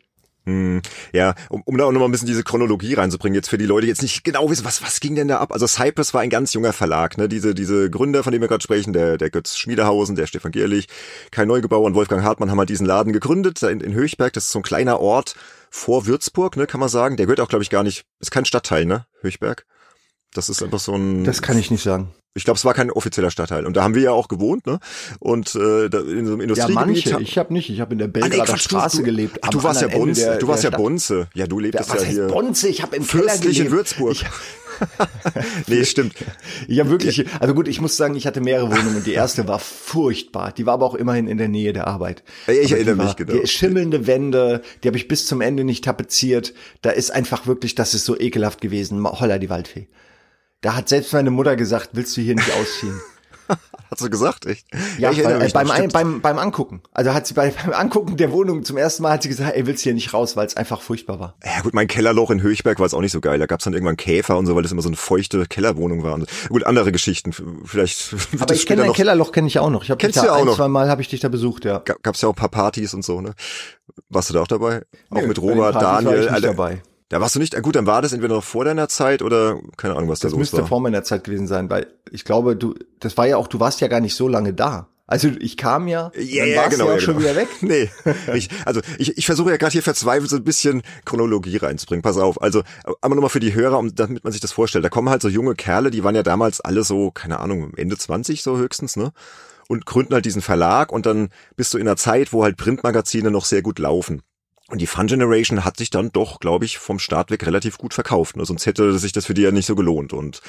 [0.47, 0.83] Hm,
[1.15, 3.87] ja, um, um da auch nochmal ein bisschen diese Chronologie reinzubringen, jetzt für die Leute,
[3.87, 5.53] die jetzt nicht genau wissen, was, was ging denn da ab?
[5.53, 7.31] Also Cypress war ein ganz junger Verlag, ne?
[7.31, 10.89] Diese, diese Gründer, von denen wir gerade sprechen, der, der Götz Schmiedehausen, der Stefan Gierlich,
[11.31, 14.53] Kai Neugebauer und Wolfgang Hartmann haben halt diesen Laden gegründet, in, in Höchberg, das ist
[14.53, 15.35] so ein kleiner Ort
[15.71, 17.17] vor Würzburg, ne, kann man sagen.
[17.17, 19.65] Der gehört auch, glaube ich, gar nicht, ist kein Stadtteil, ne, Höchberg.
[20.35, 21.25] Das ist einfach so ein.
[21.25, 22.13] Das kann ich nicht sagen.
[22.37, 23.65] Ich glaube, es war kein offizieller Stadtteil.
[23.65, 24.81] Und da haben wir ja auch gewohnt, ne?
[25.21, 27.07] Und äh, da in so einem Industriegebiet.
[27.07, 27.23] Ja, manche.
[27.23, 27.71] Ich habe nicht.
[27.71, 29.39] Ich habe in der Belgrader ah, nee, Straße du, gelebt.
[29.43, 30.25] Ach, du warst ja Bonze.
[30.25, 31.29] Der, du warst ja Bonze.
[31.35, 32.27] Ja, du lebtest ja, was ja hier.
[32.27, 32.69] Bonze?
[32.69, 33.71] Ich habe im Keller gelebt.
[33.71, 34.13] Würzburg.
[34.13, 34.27] Ich,
[35.69, 36.15] nee, stimmt.
[36.67, 39.05] Ich habe wirklich, also gut, ich muss sagen, ich hatte mehrere Wohnungen.
[39.05, 40.53] Die erste war furchtbar.
[40.53, 42.25] Die war aber auch immerhin in der Nähe der Arbeit.
[42.47, 43.35] Ich aber erinnere mich, genau.
[43.35, 46.55] Die schimmelnde Wände, die habe ich bis zum Ende nicht tapeziert.
[46.83, 49.05] Da ist einfach wirklich, das ist so ekelhaft gewesen.
[49.05, 49.87] Holla die Waldfee.
[50.65, 52.99] Da hat selbst meine Mutter gesagt, willst du hier nicht ausziehen?
[53.91, 54.67] hat sie gesagt, echt?
[54.97, 56.81] Ja, ja weil, äh, beim, ein, beim, beim Angucken.
[56.91, 59.67] Also hat sie bei, beim Angucken der Wohnung zum ersten Mal hat sie gesagt, ey,
[59.67, 61.35] willst du hier nicht raus, weil es einfach furchtbar war.
[61.45, 63.39] Ja gut, mein Kellerloch in Höchberg war es auch nicht so geil.
[63.39, 66.03] Da gab es dann irgendwann Käfer und so, weil das immer so eine feuchte Kellerwohnung
[66.03, 66.19] war.
[66.49, 67.35] gut, andere Geschichten.
[67.67, 68.15] Vielleicht.
[68.41, 69.83] Aber ich kenne dein Kellerloch kenne ich auch noch.
[69.83, 70.57] Ich habe dich da ein, noch?
[70.57, 71.81] zwei Mal habe ich dich da besucht, ja.
[71.81, 73.35] Gab es ja auch ein paar Partys und so, ne?
[74.09, 74.81] Warst du da auch dabei?
[75.11, 76.81] Auch Nö, mit Robert, Daniel, war ich nicht dabei.
[77.15, 79.95] Da warst du nicht, gut, dann war das entweder noch vor deiner Zeit oder keine
[79.95, 80.41] Ahnung, was da das los war.
[80.41, 83.47] Das müsste vor meiner Zeit gewesen sein, weil ich glaube, du, das war ja auch,
[83.47, 84.89] du warst ja gar nicht so lange da.
[85.07, 87.29] Also ich kam ja, ja, ja genau, ja, schon genau.
[87.29, 87.47] wieder weg.
[87.61, 87.89] Nee,
[88.35, 92.03] ich, also ich, ich versuche ja gerade hier verzweifelt so ein bisschen Chronologie reinzubringen.
[92.03, 92.65] Pass auf, also
[93.01, 94.85] aber nochmal für die Hörer, um, damit man sich das vorstellt.
[94.85, 97.97] Da kommen halt so junge Kerle, die waren ja damals alle so, keine Ahnung, Ende
[97.97, 99.13] 20 so höchstens, ne?
[99.69, 103.31] Und gründen halt diesen Verlag und dann bist du in einer Zeit, wo halt Printmagazine
[103.31, 104.21] noch sehr gut laufen.
[104.71, 107.93] Und die Fun Generation hat sich dann doch, glaube ich, vom Start weg relativ gut
[107.93, 108.37] verkauft.
[108.37, 108.47] Ne?
[108.47, 110.15] Sonst hätte sich das für die ja nicht so gelohnt.
[110.15, 110.41] Und,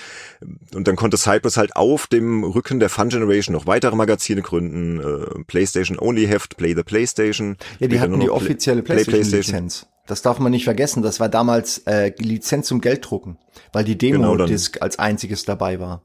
[0.73, 5.01] und dann konnte Cypress halt auf dem Rücken der Fun Generation noch weitere Magazine gründen.
[5.01, 7.57] Äh, PlayStation Only Heft, Play the PlayStation.
[7.79, 9.81] Ja, die hatten die offizielle PlayStation-Lizenz.
[9.81, 11.01] Play das darf man nicht vergessen.
[11.01, 13.37] Das war damals äh, Lizenz zum Gelddrucken,
[13.73, 16.03] weil die Demo-Disc genau, als einziges dabei war.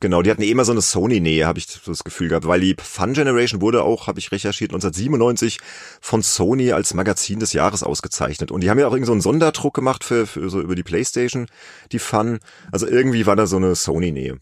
[0.00, 2.76] Genau, die hatten eh immer so eine Sony-Nähe, habe ich das Gefühl gehabt, weil die
[2.80, 5.58] Fun Generation wurde auch, habe ich recherchiert, 1997
[6.00, 8.52] von Sony als Magazin des Jahres ausgezeichnet.
[8.52, 10.84] Und die haben ja auch irgendwie so einen Sonderdruck gemacht für, für so über die
[10.84, 11.46] Playstation,
[11.90, 12.38] die Fun.
[12.70, 14.38] Also irgendwie war da so eine Sony-Nähe.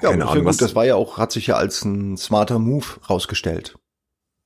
[0.00, 2.60] Ja, Keine Ahnung, gut, was das war ja auch, hat sich ja als ein smarter
[2.60, 3.74] Move rausgestellt.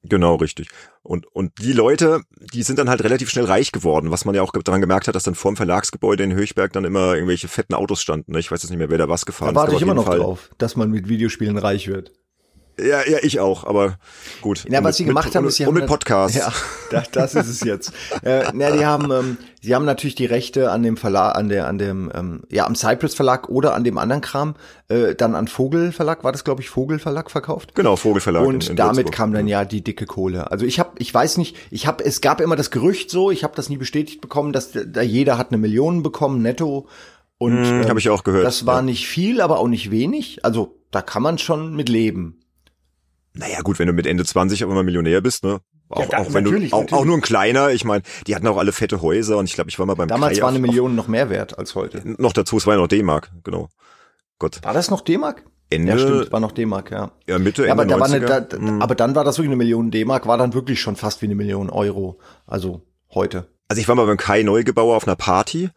[0.02, 0.68] Genau, richtig.
[1.06, 4.42] Und, und die Leute, die sind dann halt relativ schnell reich geworden, was man ja
[4.42, 8.02] auch daran gemerkt hat, dass dann vorm Verlagsgebäude in Höchberg dann immer irgendwelche fetten Autos
[8.02, 8.32] standen.
[8.32, 8.40] Ne?
[8.40, 9.66] Ich weiß jetzt nicht mehr, wer da was gefahren da ist.
[9.68, 10.18] Da warte ich immer noch Fall.
[10.18, 12.12] drauf, dass man mit Videospielen reich wird.
[12.78, 13.98] Ja, ja, ich auch, aber
[14.42, 14.66] gut.
[14.68, 16.36] Ja, was mit, sie gemacht mit, haben, ist sie und mit Podcasts.
[16.36, 16.52] Ja,
[16.90, 17.92] das, das ist es jetzt.
[18.22, 21.68] äh, na, die haben, ähm, sie haben natürlich die Rechte an dem Verlag, an der,
[21.68, 24.56] an dem, ähm, ja, am Cypress Verlag oder an dem anderen Kram,
[24.88, 27.74] äh, dann an Vogel Verlag, war das glaube ich Vogel Verlag verkauft?
[27.74, 28.44] Genau, Vogel Verlag.
[28.44, 29.14] Und in, in damit Würzburg.
[29.14, 30.50] kam dann ja die dicke Kohle.
[30.50, 33.42] Also ich habe, ich weiß nicht, ich habe, es gab immer das Gerücht so, ich
[33.42, 36.88] habe das nie bestätigt bekommen, dass da jeder hat eine Million bekommen netto.
[37.38, 38.46] Und hm, äh, habe ich auch gehört.
[38.46, 38.82] Das war ja.
[38.82, 40.44] nicht viel, aber auch nicht wenig.
[40.44, 42.40] Also da kann man schon mit leben.
[43.36, 45.60] Naja, gut, wenn du mit Ende 20 auch immer Millionär bist, ne?
[45.88, 48.46] Auch, ja, da, auch wenn du auch, auch, nur ein kleiner, ich meine, die hatten
[48.48, 50.58] auch alle fette Häuser und ich glaube, ich war mal beim Damals Kai war eine
[50.58, 52.02] Million noch mehr wert als heute.
[52.20, 53.68] Noch dazu, es war ja noch D-Mark, genau.
[54.38, 54.58] Gott.
[54.64, 55.44] War das noch D-Mark?
[55.70, 57.12] Ende, ja, stimmt, war noch D-Mark, ja.
[57.26, 58.82] Ja, Mitte, Ende ja, aber, da war eine, da, mhm.
[58.82, 61.34] aber dann war das wirklich eine Million D-Mark, war dann wirklich schon fast wie eine
[61.34, 62.18] Million Euro.
[62.46, 62.82] Also
[63.14, 63.46] heute.
[63.68, 65.70] Also ich war mal beim Kai Neugebauer auf einer Party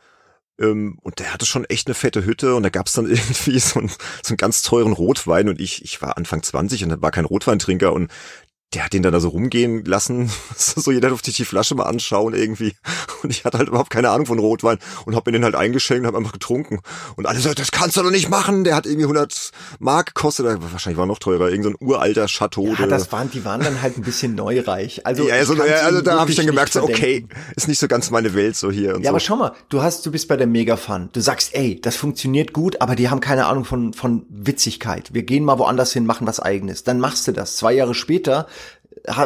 [0.59, 3.89] und der hatte schon echt eine fette Hütte und da gab's dann irgendwie so, ein,
[3.89, 7.93] so einen ganz teuren Rotwein und ich, ich war Anfang 20 und war kein Rotweintrinker
[7.93, 8.11] und
[8.73, 10.29] der hat den dann da so rumgehen lassen.
[10.55, 12.73] so jeder durfte sich die Flasche mal anschauen irgendwie.
[13.23, 16.01] Und ich hatte halt überhaupt keine Ahnung von Rotwein und habe mir den halt eingeschenkt
[16.01, 16.79] und habe einfach getrunken.
[17.15, 18.63] Und alle so, das kannst du doch nicht machen.
[18.63, 20.45] Der hat irgendwie 100 Mark gekostet.
[20.45, 21.49] Wahrscheinlich war noch teurer.
[21.49, 22.75] Irgend so ein uralter Chateau.
[22.77, 25.05] Ja, das waren, die waren dann halt ein bisschen neureich.
[25.05, 27.87] Also, ja, also, ja, also da habe ich dann gemerkt, so, okay, ist nicht so
[27.87, 28.91] ganz meine Welt so hier.
[28.97, 29.09] ja, so.
[29.09, 31.09] aber schau mal, du hast, du bist bei der Mega-Fun.
[31.11, 35.11] Du sagst, ey, das funktioniert gut, aber die haben keine Ahnung von, von Witzigkeit.
[35.11, 36.83] Wir gehen mal woanders hin, machen was eigenes.
[36.83, 37.57] Dann machst du das.
[37.57, 38.47] Zwei Jahre später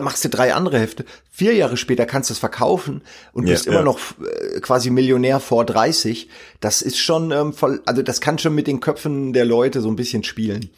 [0.02, 1.06] machst du drei andere Hefte.
[1.32, 3.02] Vier Jahre später kannst du es verkaufen
[3.34, 3.86] und bist ja, immer ja.
[3.86, 6.30] noch äh, quasi Millionär vor 30.
[6.60, 9.90] Das ist schon ähm, voll, also das kann schon mit den Köpfen der Leute so
[9.90, 10.70] ein bisschen spielen.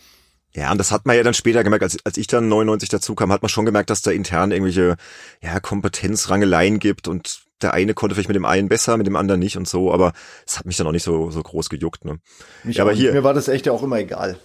[0.55, 3.13] Ja, und das hat man ja dann später gemerkt, als, als ich dann 99 dazu
[3.13, 4.95] kam, hat man schon gemerkt, dass da intern irgendwelche
[5.41, 9.39] ja, Kompetenzrangeleien gibt und der eine konnte vielleicht mit dem einen besser, mit dem anderen
[9.39, 10.13] nicht und so, aber
[10.45, 12.05] es hat mich dann auch nicht so, so groß gejuckt.
[12.05, 12.19] Ne?
[12.63, 14.37] Mich ja, aber hier, mir war das echt ja auch immer egal.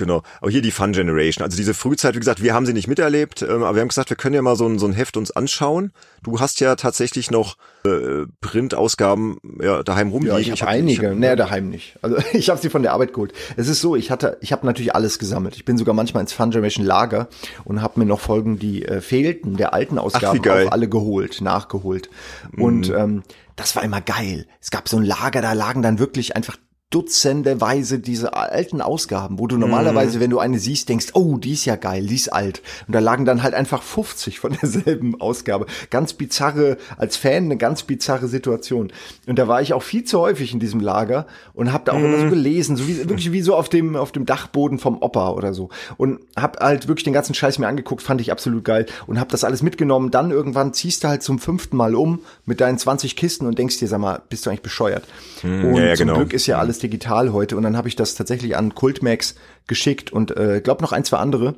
[0.00, 0.22] Genau.
[0.40, 1.44] Aber hier die Fun Generation.
[1.44, 4.08] Also diese Frühzeit, wie gesagt, wir haben sie nicht miterlebt, ähm, aber wir haben gesagt,
[4.08, 5.92] wir können ja mal so ein, so ein Heft uns anschauen.
[6.22, 10.38] Du hast ja tatsächlich noch äh, Printausgaben ja, daheim rumliegen.
[10.38, 11.02] Ja, ich habe hab, einige.
[11.02, 11.98] Ich hab, nee, daheim nicht.
[12.00, 13.34] Also ich habe sie von der Arbeit geholt.
[13.58, 15.54] Es ist so, ich hatte, ich habe natürlich alles gesammelt.
[15.54, 17.28] Ich bin sogar manchmal ins Fun Generation Lager
[17.64, 21.42] und habe mir noch Folgen, die äh, fehlten, der alten Ausgaben Ach, auch alle geholt,
[21.42, 22.08] nachgeholt.
[22.52, 22.62] Mhm.
[22.62, 23.22] Und ähm,
[23.54, 24.46] das war immer geil.
[24.62, 26.56] Es gab so ein Lager, da lagen dann wirklich einfach
[26.90, 30.22] dutzendeweise diese alten Ausgaben, wo du normalerweise, mhm.
[30.22, 32.62] wenn du eine siehst, denkst, oh, die ist ja geil, die ist alt.
[32.88, 35.66] Und da lagen dann halt einfach 50 von derselben Ausgabe.
[35.90, 38.92] Ganz bizarre, als Fan eine ganz bizarre Situation.
[39.28, 41.98] Und da war ich auch viel zu häufig in diesem Lager und habe da auch
[41.98, 42.06] mhm.
[42.06, 42.30] immer so mhm.
[42.30, 45.68] gelesen, so wie, wirklich wie so auf dem, auf dem Dachboden vom Opa oder so.
[45.96, 49.28] Und hab halt wirklich den ganzen Scheiß mir angeguckt, fand ich absolut geil und hab
[49.28, 50.10] das alles mitgenommen.
[50.10, 53.78] Dann irgendwann ziehst du halt zum fünften Mal um mit deinen 20 Kisten und denkst
[53.78, 55.04] dir, sag mal, bist du eigentlich bescheuert?
[55.44, 56.18] Mhm, und ja, ja, zum genau.
[56.18, 59.34] Glück ist ja alles digital heute und dann habe ich das tatsächlich an Kultmax
[59.66, 61.56] geschickt und äh, glaube noch ein, zwei andere.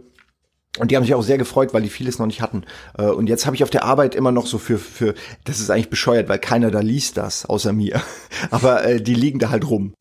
[0.78, 2.64] Und die haben sich auch sehr gefreut, weil die vieles noch nicht hatten.
[2.96, 5.70] Äh, und jetzt habe ich auf der Arbeit immer noch so für, für, das ist
[5.70, 8.00] eigentlich bescheuert, weil keiner da liest das, außer mir.
[8.50, 9.94] Aber äh, die liegen da halt rum.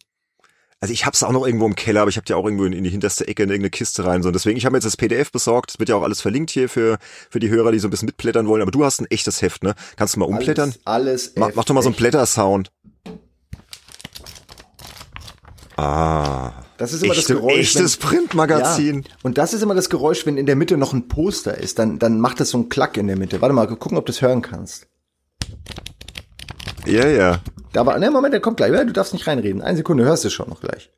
[0.79, 2.73] Also ich hab's auch noch irgendwo im Keller, aber ich habe die auch irgendwo in,
[2.73, 4.23] in, die hinterste Ecke in irgendeine Kiste rein.
[4.23, 4.29] So.
[4.29, 5.69] Und deswegen, ich habe jetzt das PDF besorgt.
[5.69, 6.97] Das wird ja auch alles verlinkt hier für,
[7.29, 8.63] für die Hörer, die so ein bisschen mitblättern wollen.
[8.63, 9.75] Aber du hast ein echtes Heft, ne?
[9.95, 10.73] Kannst du mal umblättern?
[10.86, 12.71] Alles, alles mach, mach doch mal so einen Blätter-Sound.
[15.82, 16.52] Ah.
[16.78, 17.76] Das ist immer Echte, das Geräusch.
[17.76, 19.02] Echtes Printmagazin.
[19.02, 21.80] Ja, und das ist immer das Geräusch, wenn in der Mitte noch ein Poster ist,
[21.80, 23.41] dann, dann macht das so einen Klack in der Mitte.
[23.41, 24.88] Warte mal, gucken, ob du es hören kannst.
[26.86, 27.39] Ja, ja.
[27.74, 28.72] Da war, ne, Moment, der kommt gleich.
[28.72, 29.62] Du darfst nicht reinreden.
[29.62, 30.91] Eine Sekunde, hörst du schon noch gleich.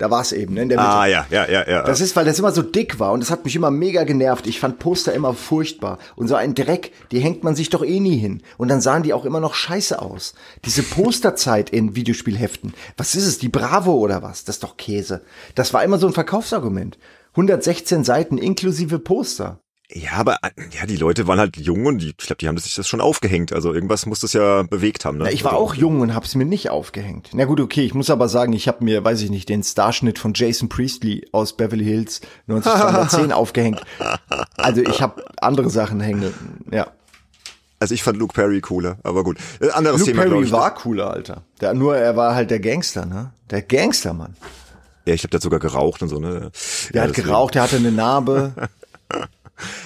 [0.00, 0.90] Da war es eben, ne, in der Mitte.
[0.90, 1.82] Ah, ja, ja, ja, ja.
[1.82, 4.46] Das ist, weil das immer so dick war und das hat mich immer mega genervt.
[4.46, 5.98] Ich fand Poster immer furchtbar.
[6.16, 8.42] Und so ein Dreck, die hängt man sich doch eh nie hin.
[8.56, 10.32] Und dann sahen die auch immer noch scheiße aus.
[10.64, 12.72] Diese Posterzeit in Videospielheften.
[12.96, 13.36] Was ist es?
[13.36, 14.44] Die Bravo oder was?
[14.44, 15.20] Das ist doch Käse.
[15.54, 16.96] Das war immer so ein Verkaufsargument.
[17.32, 19.60] 116 Seiten inklusive Poster.
[19.92, 22.56] Ja, aber äh, ja, die Leute waren halt jung und die, ich glaube, die haben
[22.58, 23.52] sich das schon aufgehängt.
[23.52, 25.18] Also irgendwas muss das ja bewegt haben.
[25.18, 25.24] Ne?
[25.24, 27.30] Na, ich war also, auch jung und hab's mir nicht aufgehängt.
[27.32, 30.18] Na gut, okay, ich muss aber sagen, ich habe mir, weiß ich nicht, den Starschnitt
[30.18, 33.80] von Jason Priestley aus Beverly Hills 1910 aufgehängt.
[34.56, 36.32] Also ich habe andere Sachen hängen.
[36.70, 36.86] Ja.
[37.80, 39.38] Also ich fand Luke Perry cooler, aber gut.
[39.60, 41.42] Äh, anderes Luke Thema, Perry ich, war cooler, Alter.
[41.60, 43.32] Der, nur er war halt der Gangster, ne?
[43.50, 44.36] Der Gangstermann.
[45.06, 46.52] Ja, ich der hat sogar geraucht und so, ne?
[46.92, 48.52] Der ja, hat geraucht, der hatte eine Narbe.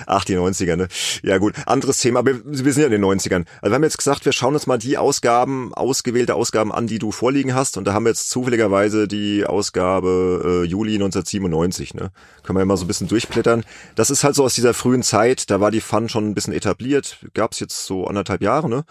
[0.07, 0.89] Ach, die 90er, ne?
[1.23, 3.45] Ja gut, anderes Thema, aber wir sind ja in den 90ern.
[3.61, 6.99] Also wir haben jetzt gesagt, wir schauen uns mal die Ausgaben, ausgewählte Ausgaben an, die
[6.99, 7.77] du vorliegen hast.
[7.77, 12.11] Und da haben wir jetzt zufälligerweise die Ausgabe äh, Juli 1997, ne?
[12.43, 13.65] Können wir ja mal so ein bisschen durchblättern.
[13.95, 16.53] Das ist halt so aus dieser frühen Zeit, da war die Fun schon ein bisschen
[16.55, 17.19] etabliert.
[17.35, 18.85] Gab's jetzt so anderthalb Jahre, ne?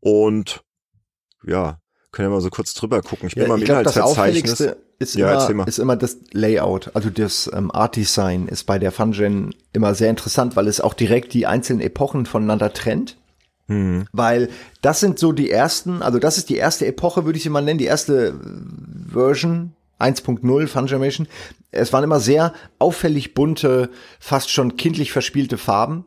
[0.00, 0.62] Und
[1.44, 1.78] ja,
[2.16, 3.28] können wir mal so kurz drüber gucken.
[3.28, 4.60] Ich bin ja, mal im Inhaltsverzeichnis
[4.98, 8.90] ist, ja, immer, ist immer das Layout, also das ähm, Art Design ist bei der
[8.90, 13.18] Fungen immer sehr interessant, weil es auch direkt die einzelnen Epochen voneinander trennt.
[13.66, 14.06] Mhm.
[14.12, 14.48] Weil
[14.80, 17.60] das sind so die ersten, also das ist die erste Epoche, würde ich sie mal
[17.60, 18.40] nennen, die erste
[19.12, 21.28] Version 1.0 Funimation.
[21.70, 26.06] Es waren immer sehr auffällig bunte, fast schon kindlich verspielte Farben.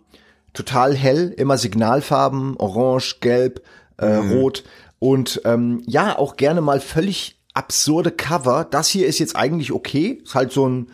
[0.53, 3.61] Total hell, immer Signalfarben, orange, gelb,
[3.99, 4.31] äh, mhm.
[4.31, 4.63] rot.
[4.99, 8.67] Und ähm, ja, auch gerne mal völlig absurde Cover.
[8.69, 10.21] Das hier ist jetzt eigentlich okay.
[10.23, 10.87] Ist halt so ein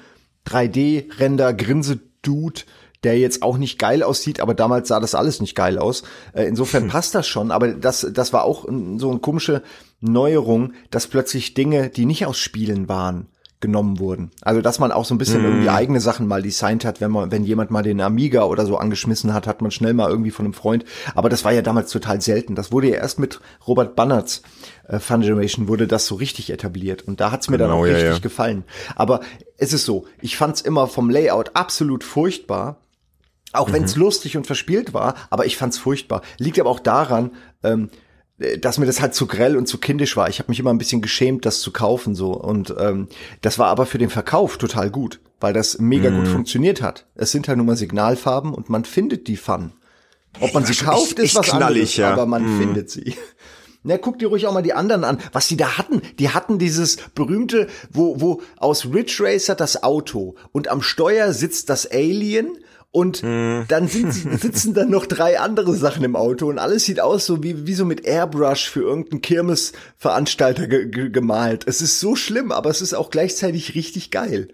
[0.48, 2.62] 3D-Render, Grinse-Dude,
[3.04, 6.04] der jetzt auch nicht geil aussieht, aber damals sah das alles nicht geil aus.
[6.34, 6.90] Äh, insofern hm.
[6.92, 9.64] passt das schon, aber das, das war auch so eine komische
[10.02, 13.28] Neuerung, dass plötzlich Dinge, die nicht aus Spielen waren,
[13.62, 14.32] genommen wurden.
[14.42, 15.46] Also dass man auch so ein bisschen mm.
[15.46, 18.78] irgendwie eigene Sachen mal designt hat, wenn man, wenn jemand mal den Amiga oder so
[18.78, 20.86] angeschmissen hat, hat man schnell mal irgendwie von einem Freund.
[21.16, 22.56] Aber das war ja damals total selten.
[22.56, 24.42] Das wurde ja erst mit Robert Bannerts
[24.88, 27.86] äh, Fun Generation wurde das so richtig etabliert und da hat's mir genau, dann auch
[27.86, 28.20] ja, richtig ja.
[28.20, 28.64] gefallen.
[28.96, 29.22] Aber
[29.58, 32.82] es ist so, ich fand's immer vom Layout absolut furchtbar.
[33.54, 34.02] Auch wenn es mhm.
[34.02, 36.24] lustig und verspielt war, aber ich fand's furchtbar.
[36.38, 37.32] Liegt aber auch daran,
[37.64, 37.90] ähm,
[38.38, 40.28] dass mir das halt zu grell und zu kindisch war.
[40.28, 42.34] Ich habe mich immer ein bisschen geschämt, das zu kaufen so.
[42.34, 43.08] Und ähm,
[43.42, 46.16] das war aber für den Verkauf total gut, weil das mega mm.
[46.16, 46.32] gut mhm.
[46.32, 47.06] funktioniert hat.
[47.16, 49.72] Es sind halt nur mal Signalfarben und man findet die Fun.
[50.42, 52.12] Ob man sie kauft, ist was anderes, ja.
[52.12, 52.60] aber man mm.
[52.60, 53.16] findet sie.
[53.84, 56.02] Na, guck dir ruhig auch mal die anderen an, was die da hatten.
[56.18, 61.70] Die hatten dieses berühmte, wo, wo aus Ridge Racer das Auto und am Steuer sitzt
[61.70, 62.58] das Alien
[62.96, 63.66] und hm.
[63.68, 67.44] dann sind, sitzen dann noch drei andere Sachen im Auto und alles sieht aus so
[67.44, 71.66] wie, wie so mit Airbrush für irgendeinen Kirmesveranstalter ge ge gemalt.
[71.68, 74.48] Es ist so schlimm, aber es ist auch gleichzeitig richtig geil.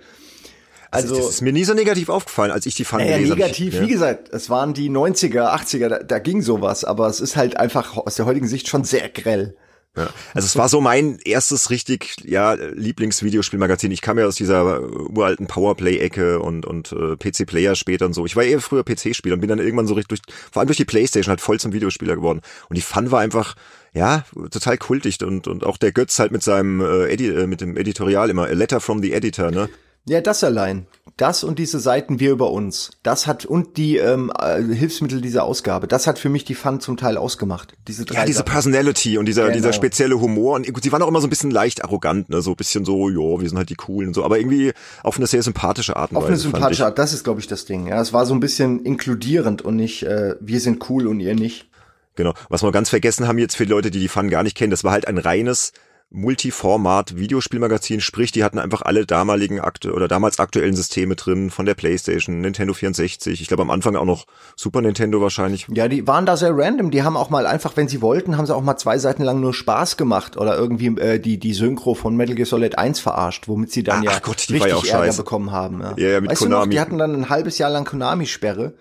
[0.90, 3.08] Also, das ist mir nie so negativ aufgefallen, als ich die fand.
[3.08, 3.82] Ja, negativ, ja.
[3.82, 7.58] wie gesagt, es waren die 90er, 80er, da, da ging sowas, aber es ist halt
[7.58, 9.56] einfach aus der heutigen Sicht schon sehr grell.
[9.98, 10.10] Ja.
[10.34, 13.92] Also es war so mein erstes richtig ja Lieblingsvideospielmagazin.
[13.92, 18.26] Ich kam ja aus dieser uralten Powerplay-Ecke und und äh, PC-Player später und so.
[18.26, 20.78] Ich war eher früher PC-Spieler und bin dann irgendwann so richtig durch, vor allem durch
[20.78, 22.42] die PlayStation halt voll zum Videospieler geworden.
[22.70, 23.56] Und die Fun war einfach
[23.94, 27.60] ja total kultig und und auch der Götz halt mit seinem äh, Edi äh, mit
[27.60, 29.70] dem Editorial immer A Letter from the Editor, ne?
[30.08, 30.88] Ja, das allein.
[31.18, 32.92] Das und diese Seiten wir über uns.
[33.04, 35.88] Das hat und die ähm, äh, Hilfsmittel dieser Ausgabe.
[35.88, 37.76] Das hat für mich die Fun zum Teil ausgemacht.
[37.88, 38.52] Diese drei ja, diese Sachen.
[38.52, 39.54] Personality und dieser genau.
[39.54, 42.52] dieser spezielle Humor und sie waren auch immer so ein bisschen leicht arrogant, ne, so
[42.52, 45.28] ein bisschen so, jo, wir sind halt die coolen und so, aber irgendwie auf eine
[45.28, 46.24] sehr sympathische Art und Weise.
[46.24, 47.88] Auf eine sympathische Art, das ist glaube ich das Ding.
[47.88, 51.36] Ja, es war so ein bisschen inkludierend und nicht äh, wir sind cool und ihr
[51.36, 51.70] nicht.
[52.16, 52.34] Genau.
[52.50, 54.72] Was wir ganz vergessen haben jetzt für die Leute, die die Fun gar nicht kennen,
[54.72, 55.72] das war halt ein reines
[56.13, 61.65] Multiformat Videospielmagazin, sprich, die hatten einfach alle damaligen akte oder damals aktuellen Systeme drin, von
[61.65, 64.26] der PlayStation, Nintendo 64, ich glaube am Anfang auch noch
[64.58, 65.67] Super Nintendo wahrscheinlich.
[65.74, 68.45] Ja, die waren da sehr random, die haben auch mal einfach, wenn sie wollten, haben
[68.45, 71.93] sie auch mal zwei Seiten lang nur Spaß gemacht oder irgendwie äh, die die Synchro
[71.93, 74.86] von Metal Gear Solid 1 verarscht, womit sie dann ach, ja Gott, richtig ja Ärger
[74.86, 75.24] scheiße.
[75.24, 75.80] bekommen haben.
[75.80, 76.60] Ja, ja, ja mit weißt Konami.
[76.60, 78.74] Du noch, die hatten dann ein halbes Jahr lang Konami Sperre.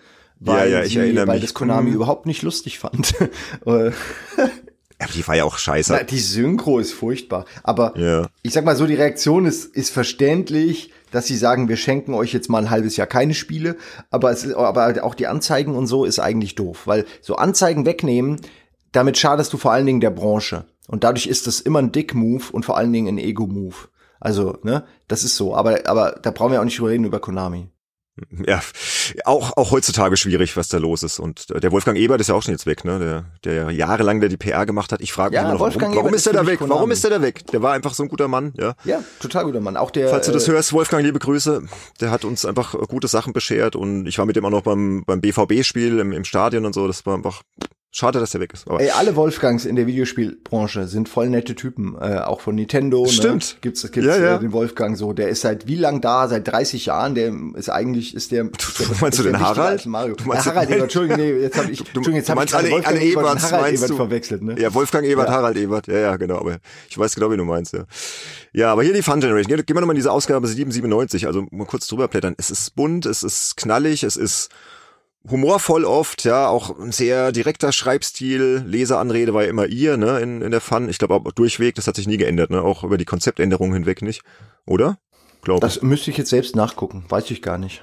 [0.42, 1.44] Weil, ja, ja, ich sie, erinnere weil mich.
[1.44, 1.96] das Konami mhm.
[1.96, 3.14] überhaupt nicht lustig fand.
[5.00, 5.92] Aber die war ja auch scheiße.
[5.92, 7.46] Na, die Synchro ist furchtbar.
[7.62, 8.28] Aber ja.
[8.42, 12.32] ich sag mal so, die Reaktion ist, ist verständlich, dass sie sagen, wir schenken euch
[12.32, 13.76] jetzt mal ein halbes Jahr keine Spiele.
[14.10, 16.86] Aber, es aber auch die Anzeigen und so ist eigentlich doof.
[16.86, 18.40] Weil so Anzeigen wegnehmen,
[18.92, 20.66] damit schadest du vor allen Dingen der Branche.
[20.86, 23.76] Und dadurch ist das immer ein Dick-Move und vor allen Dingen ein Ego-Move.
[24.20, 25.54] Also, ne, das ist so.
[25.54, 27.68] Aber, aber da brauchen wir auch nicht drüber reden über Konami
[28.46, 28.60] ja,
[29.24, 31.18] auch, auch heutzutage schwierig, was da los ist.
[31.18, 32.98] Und der Wolfgang Ebert ist ja auch schon jetzt weg, ne?
[32.98, 35.00] Der, der ja jahrelang der die PR gemacht hat.
[35.00, 36.58] Ich frage ja, mich noch, warum, warum ist der da weg?
[36.58, 36.76] Konami.
[36.76, 37.46] Warum ist der da weg?
[37.48, 38.74] Der war einfach so ein guter Mann, ja.
[38.84, 39.76] Ja, total guter Mann.
[39.76, 40.08] Auch der.
[40.08, 41.62] Falls du das äh, hörst, Wolfgang, liebe Grüße.
[42.00, 45.04] Der hat uns einfach gute Sachen beschert und ich war mit dem auch noch beim,
[45.06, 46.86] beim BVB-Spiel im, im Stadion und so.
[46.86, 47.42] Das war einfach
[47.92, 48.68] Schade, dass der weg ist.
[48.68, 53.02] Aber Ey, alle Wolfgangs in der Videospielbranche sind voll nette Typen, äh, auch von Nintendo.
[53.02, 53.08] Ne?
[53.08, 53.54] Stimmt.
[53.54, 53.58] Ne?
[53.62, 54.36] Gibt's, gibt's ja, ja.
[54.36, 55.12] Äh, den Wolfgang so.
[55.12, 56.28] Der ist seit wie lang da?
[56.28, 57.16] Seit 30 Jahren.
[57.16, 58.44] Der ist eigentlich ist der.
[58.44, 59.86] Du, du meinst du den Harald?
[59.86, 60.14] Mario.
[60.14, 60.82] Du meinst ja, Harald Ebert.
[60.84, 61.78] Entschuldigung, nee, jetzt habe ich.
[61.78, 64.42] Du, Entschuldigung, jetzt habe ich alle, Wolfgang alle Ebert und Harald Ebert verwechselt.
[64.42, 64.60] Ne?
[64.60, 65.34] Ja, Wolfgang Ebert, ja.
[65.34, 65.86] Harald Ebert.
[65.88, 66.38] Ja, ja, genau.
[66.38, 67.72] Aber ich weiß genau, wie du meinst.
[67.72, 67.86] Ja,
[68.52, 69.56] ja aber hier die Fun Generation.
[69.56, 71.26] Gehen wir nochmal in diese Ausgabe 797.
[71.26, 72.36] Also mal kurz drüber blättern.
[72.38, 74.48] Es ist bunt, es ist knallig, es ist
[75.28, 80.40] humorvoll oft, ja, auch ein sehr direkter Schreibstil, Leseranrede war ja immer ihr, ne, in,
[80.40, 80.88] in der Fun.
[80.88, 84.02] Ich glaube auch durchweg, das hat sich nie geändert, ne, auch über die Konzeptänderungen hinweg
[84.02, 84.22] nicht,
[84.66, 84.98] oder?
[85.42, 87.82] Glaube Das müsste ich jetzt selbst nachgucken, weiß ich gar nicht.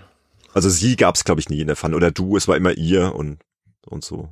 [0.54, 3.13] Also sie gab's glaube ich nie in der Fun oder du, es war immer ihr
[3.15, 3.39] und
[3.86, 4.30] und so.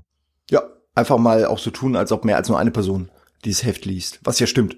[0.50, 0.64] Ja,
[0.94, 3.10] einfach mal auch so tun, als ob mehr als nur eine Person
[3.44, 4.78] dieses Heft liest, was ja stimmt.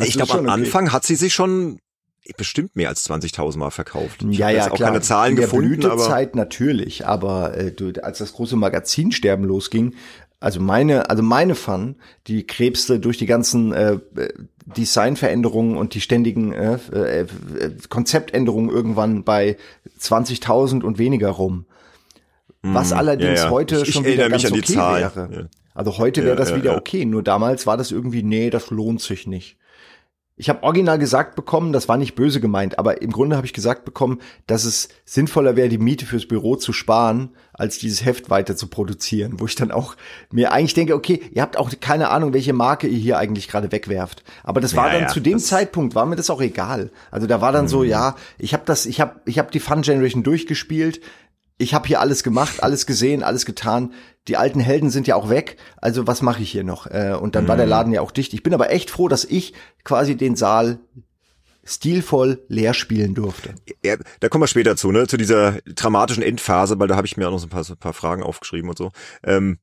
[0.00, 0.50] ich glaube, am okay.
[0.50, 1.78] Anfang hat sie sich schon
[2.36, 4.24] bestimmt mehr als 20.000 Mal verkauft.
[4.28, 4.90] Ich ja, ja, auch klar.
[4.90, 5.68] keine Zahlen In der gefunden.
[5.68, 9.94] Blütezeit aber natürlich, aber äh, du, als das große Magazinsterben losging,
[10.40, 13.98] also meine, also meine Fun, die krebste durch die ganzen äh,
[14.66, 17.26] Designveränderungen und die ständigen äh, äh,
[17.88, 19.56] Konzeptänderungen irgendwann bei
[20.00, 21.66] 20.000 und weniger rum.
[22.62, 23.50] Was mm, allerdings ja, ja.
[23.50, 25.28] heute ich, schon ich wieder ganz okay wäre.
[25.32, 25.46] Ja.
[25.74, 29.26] Also heute wäre das wieder okay, nur damals war das irgendwie, nee, das lohnt sich
[29.26, 29.56] nicht.
[30.38, 33.54] Ich habe original gesagt bekommen, das war nicht böse gemeint, aber im Grunde habe ich
[33.54, 38.28] gesagt bekommen, dass es sinnvoller wäre, die Miete fürs Büro zu sparen, als dieses Heft
[38.28, 39.96] weiter zu produzieren, wo ich dann auch
[40.30, 43.72] mir eigentlich denke, okay, ihr habt auch keine Ahnung, welche Marke ihr hier eigentlich gerade
[43.72, 44.24] wegwerft.
[44.44, 46.90] Aber das war ja, dann ja, zu dem Zeitpunkt war mir das auch egal.
[47.10, 47.68] Also da war dann mhm.
[47.68, 51.00] so, ja, ich habe das, ich habe, ich habe die Fun Generation durchgespielt
[51.58, 53.92] ich habe hier alles gemacht, alles gesehen, alles getan.
[54.28, 55.56] Die alten Helden sind ja auch weg.
[55.76, 56.86] Also was mache ich hier noch?
[56.86, 57.48] Äh, und dann mhm.
[57.48, 57.70] war der mhm.
[57.70, 58.34] Laden ja auch dicht.
[58.34, 60.78] Ich bin aber echt froh, dass ich quasi den Saal
[61.64, 63.54] stilvoll leer spielen durfte.
[63.84, 65.06] Ja, da kommen wir später zu, ne?
[65.06, 67.74] Zu dieser dramatischen Endphase, weil da habe ich mir auch noch so ein paar, so
[67.74, 68.92] ein paar Fragen aufgeschrieben und so.
[69.24, 69.58] Ähm,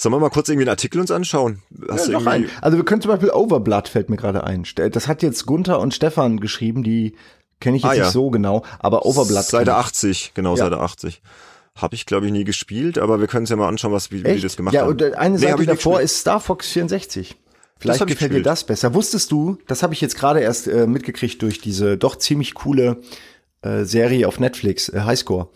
[0.00, 1.60] Sollen wir mal kurz irgendwie einen Artikel uns anschauen?
[1.88, 2.48] Hast ja, noch einen.
[2.60, 4.64] Also wir können zum Beispiel Overblood fällt mir gerade ein.
[4.76, 7.16] Das hat jetzt Gunther und Stefan geschrieben, die
[7.60, 8.10] Kenne ich jetzt ah, nicht ja.
[8.10, 9.44] so genau, aber Overblood.
[9.44, 10.64] Seite 80, genau, ja.
[10.64, 11.22] Seite 80.
[11.74, 14.24] Habe ich, glaube ich, nie gespielt, aber wir können es ja mal anschauen, was wie,
[14.24, 14.90] wie die das gemacht ja, haben.
[14.90, 17.36] und äh, eine Seite davor ist Star Fox 64.
[17.78, 18.94] Vielleicht gefällt dir das besser.
[18.94, 22.98] Wusstest du, das habe ich jetzt gerade erst äh, mitgekriegt durch diese doch ziemlich coole
[23.62, 25.48] äh, Serie auf Netflix, äh, Highscore,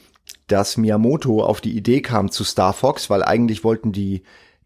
[0.46, 4.22] dass Miyamoto auf die Idee kam zu Star Fox, weil eigentlich wollten die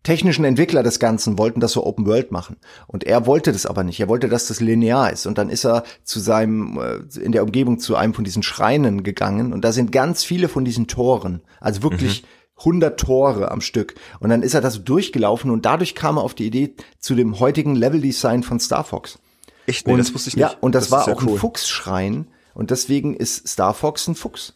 [0.06, 2.56] technischen Entwickler des Ganzen wollten das so Open World machen.
[2.86, 3.98] Und er wollte das aber nicht.
[3.98, 5.26] Er wollte, dass das linear ist.
[5.26, 9.02] Und dann ist er zu seinem, äh, in der Umgebung zu einem von diesen Schreinen
[9.02, 9.52] gegangen.
[9.52, 11.40] Und da sind ganz viele von diesen Toren.
[11.60, 12.22] Also wirklich
[12.58, 13.96] 100 Tore am Stück.
[14.20, 17.16] Und dann ist er da so durchgelaufen und dadurch kam er auf die Idee zu
[17.16, 19.18] dem heutigen Leveldesign von Star Fox.
[19.66, 19.88] Echt?
[19.88, 20.42] Nee, und, das wusste ich nicht.
[20.42, 21.38] Ja, und das, ist war auch ein cool.
[21.38, 22.28] Fuchsschrein.
[22.54, 24.54] Und deswegen ist Star Fox ein Fuchs.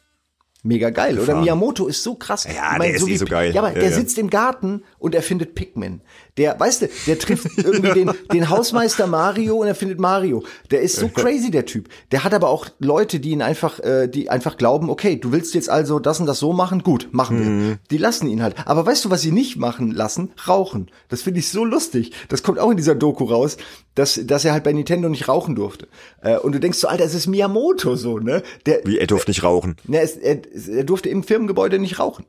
[0.63, 1.15] Mega geil.
[1.15, 1.41] Oder Gefahren.
[1.41, 2.45] Miyamoto ist so krass.
[2.45, 3.53] Ja, der ist eh so geil.
[3.55, 3.97] Ja, aber Ja, der ja.
[3.97, 6.03] sitzt im Garten und er findet Pikmin.
[6.37, 10.45] Der, weißt du, der trifft irgendwie den, den Hausmeister Mario und er findet Mario.
[10.71, 11.89] Der ist so crazy, der Typ.
[12.13, 15.55] Der hat aber auch Leute, die ihn einfach, äh, die einfach glauben, okay, du willst
[15.55, 16.83] jetzt also das und das so machen?
[16.83, 17.47] Gut, machen wir.
[17.47, 17.79] Mhm.
[17.91, 18.57] Die lassen ihn halt.
[18.67, 20.33] Aber weißt du, was sie nicht machen lassen?
[20.47, 20.91] Rauchen.
[21.09, 22.13] Das finde ich so lustig.
[22.29, 23.57] Das kommt auch in dieser Doku raus,
[23.95, 25.89] dass, dass er halt bei Nintendo nicht rauchen durfte.
[26.23, 28.43] Äh, und du denkst so, Alter, es ist Miyamoto so, ne?
[28.67, 29.77] Der, Wie, er durfte nicht rauchen.
[29.87, 30.39] Ne, er,
[30.69, 32.25] er durfte im Firmengebäude nicht rauchen.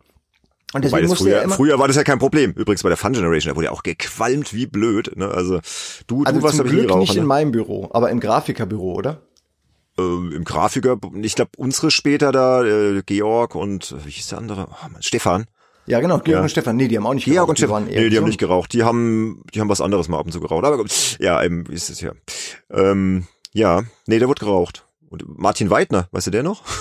[0.74, 1.56] Und deswegen musste früher, er immer.
[1.56, 2.52] früher war das ja kein Problem.
[2.52, 5.16] Übrigens bei der Fun Generation, da wurde ja auch gequalmt wie blöd.
[5.18, 5.28] Ne?
[5.28, 5.60] Also
[6.08, 7.00] du, also du warst zum Glück Raucher.
[7.00, 7.28] nicht in Ne?
[7.28, 9.22] meinem Büro, aber im Grafikerbüro, oder?
[9.98, 14.38] Ähm, Im Grafiker, ich glaube unsere später da, äh, Georg und äh, wie hieß der
[14.38, 14.68] andere?
[14.70, 15.46] Oh, Mann, Stefan.
[15.88, 16.42] Ja, genau, Georg Ja.
[16.42, 16.78] und Stefan.
[16.78, 17.84] Nee, die haben auch nicht Georg und die Stefan.
[17.88, 18.72] waren eher Nee, die haben nicht geraucht.
[18.72, 20.64] Die haben, die haben was anderes mal ab und zu geraucht.
[20.64, 20.82] Aber
[21.20, 22.14] ja, eben, wie ist es ja.
[22.70, 24.86] Ähm, ja, nee, der wurde geraucht.
[25.10, 26.64] Und Martin Weidner, weißt du der noch?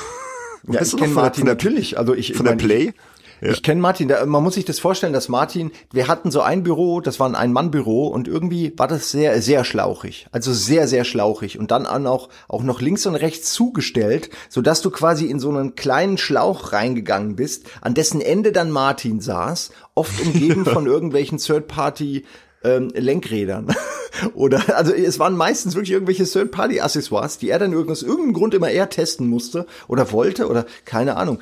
[0.69, 1.97] Ja, Weißt ich kenne der- Martin der- natürlich.
[1.99, 2.93] Also ich, Von der ich mein, Play?
[3.41, 4.09] Ich, ich kenne Martin.
[4.09, 7.29] Da, man muss sich das vorstellen, dass Martin, wir hatten so ein Büro, das war
[7.29, 10.27] ein Ein-Mann-Büro und irgendwie war das sehr, sehr schlauchig.
[10.33, 11.59] Also sehr, sehr schlauchig.
[11.59, 15.51] Und dann an auch, auch noch links und rechts zugestellt, sodass du quasi in so
[15.51, 21.39] einen kleinen Schlauch reingegangen bist, an dessen Ende dann Martin saß, oft umgeben von irgendwelchen
[21.39, 22.25] Third-Party
[22.63, 23.75] ähm, Lenkrädern.
[24.35, 28.55] Oder, also es waren meistens wirklich irgendwelche Third-Party-Accessoires, die er dann irgend- aus irgendeinem Grund
[28.55, 31.39] immer eher testen musste oder wollte oder keine Ahnung.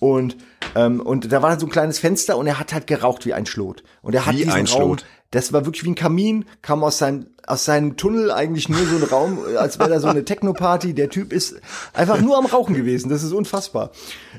[0.00, 0.36] Und,
[0.74, 3.46] ähm, und da war so ein kleines Fenster und er hat halt geraucht wie ein
[3.46, 3.82] Schlot.
[4.02, 5.04] Und er hat Wie diesen ein Raum, Schlot.
[5.30, 8.96] das war wirklich wie ein Kamin, kam aus seinem, aus seinem Tunnel eigentlich nur so
[8.96, 10.94] ein Raum, als wäre da so eine Techno-Party.
[10.94, 11.56] Der Typ ist
[11.92, 13.08] einfach nur am Rauchen gewesen.
[13.08, 13.90] Das ist unfassbar.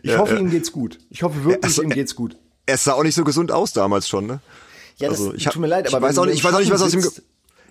[0.04, 0.39] Ich Ja, hoffe, ja.
[0.39, 1.00] ihm geht's gut.
[1.10, 2.38] Ich hoffe wirklich, Also, ihm geht's gut.
[2.65, 4.39] Er sah auch nicht so gesund aus damals schon, ne?
[4.98, 6.43] Ja, das also, ich hab- tut mir leid, ich aber weiß wenn auch nicht- ich
[6.43, 7.21] weiß auch nicht, was Schatten aus ihm sitzt-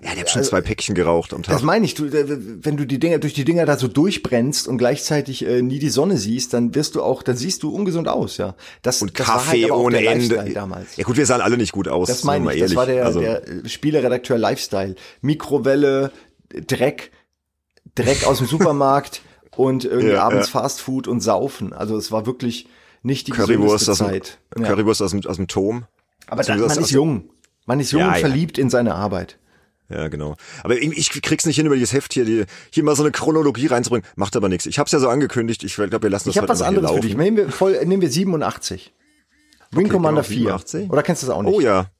[0.04, 1.54] Ja, der hat schon zwei Päckchen geraucht am Tag.
[1.54, 4.76] Das meine ich, du, wenn du die Dinger durch die Dinger da so durchbrennst und
[4.76, 8.36] gleichzeitig äh, nie die Sonne siehst, dann wirst du auch, dann siehst du ungesund aus,
[8.36, 8.54] ja.
[8.82, 10.34] Das, und das war Kaffee halt ohne Ende.
[10.34, 10.96] Lifestyle damals.
[10.96, 12.08] Ja gut, wir sahen alle nicht gut aus.
[12.08, 14.94] Das meine ich, das war der, also, der Spieleredakteur Lifestyle.
[15.22, 16.12] Mikrowelle,
[16.50, 17.10] Dreck,
[17.94, 19.22] Dreck aus dem Supermarkt
[19.56, 20.60] und irgendwie Ja, abends ja.
[20.60, 21.72] Fast Food und Saufen.
[21.72, 22.68] Also es war wirklich
[23.02, 24.38] nicht die Currywurst aus dem, Zeit.
[24.58, 24.66] Ja.
[24.66, 25.86] Currywurst aus dem, aus dem Turm.
[26.26, 27.30] Aber da, man ist jung.
[27.64, 29.38] Man ist jung und verliebt in seine Arbeit.
[29.90, 30.36] Ja, genau.
[30.62, 33.66] Aber ich, krieg's nicht hin, über dieses Heft hier, die, hier mal so eine Chronologie
[33.66, 34.06] reinzubringen.
[34.16, 34.64] Macht aber nichts.
[34.66, 35.62] Ich hab's ja so angekündigt.
[35.62, 37.16] Ich glaube, wir lassen das Ich habe was anderes für dich.
[37.16, 38.92] Nehmen wir, voll, nehmen wir 87.
[39.72, 40.36] Wing Okay, Commander genau, 4.
[40.38, 40.90] 87.
[40.90, 41.54] Oder kennst du das auch nicht?
[41.54, 41.90] Oh ja.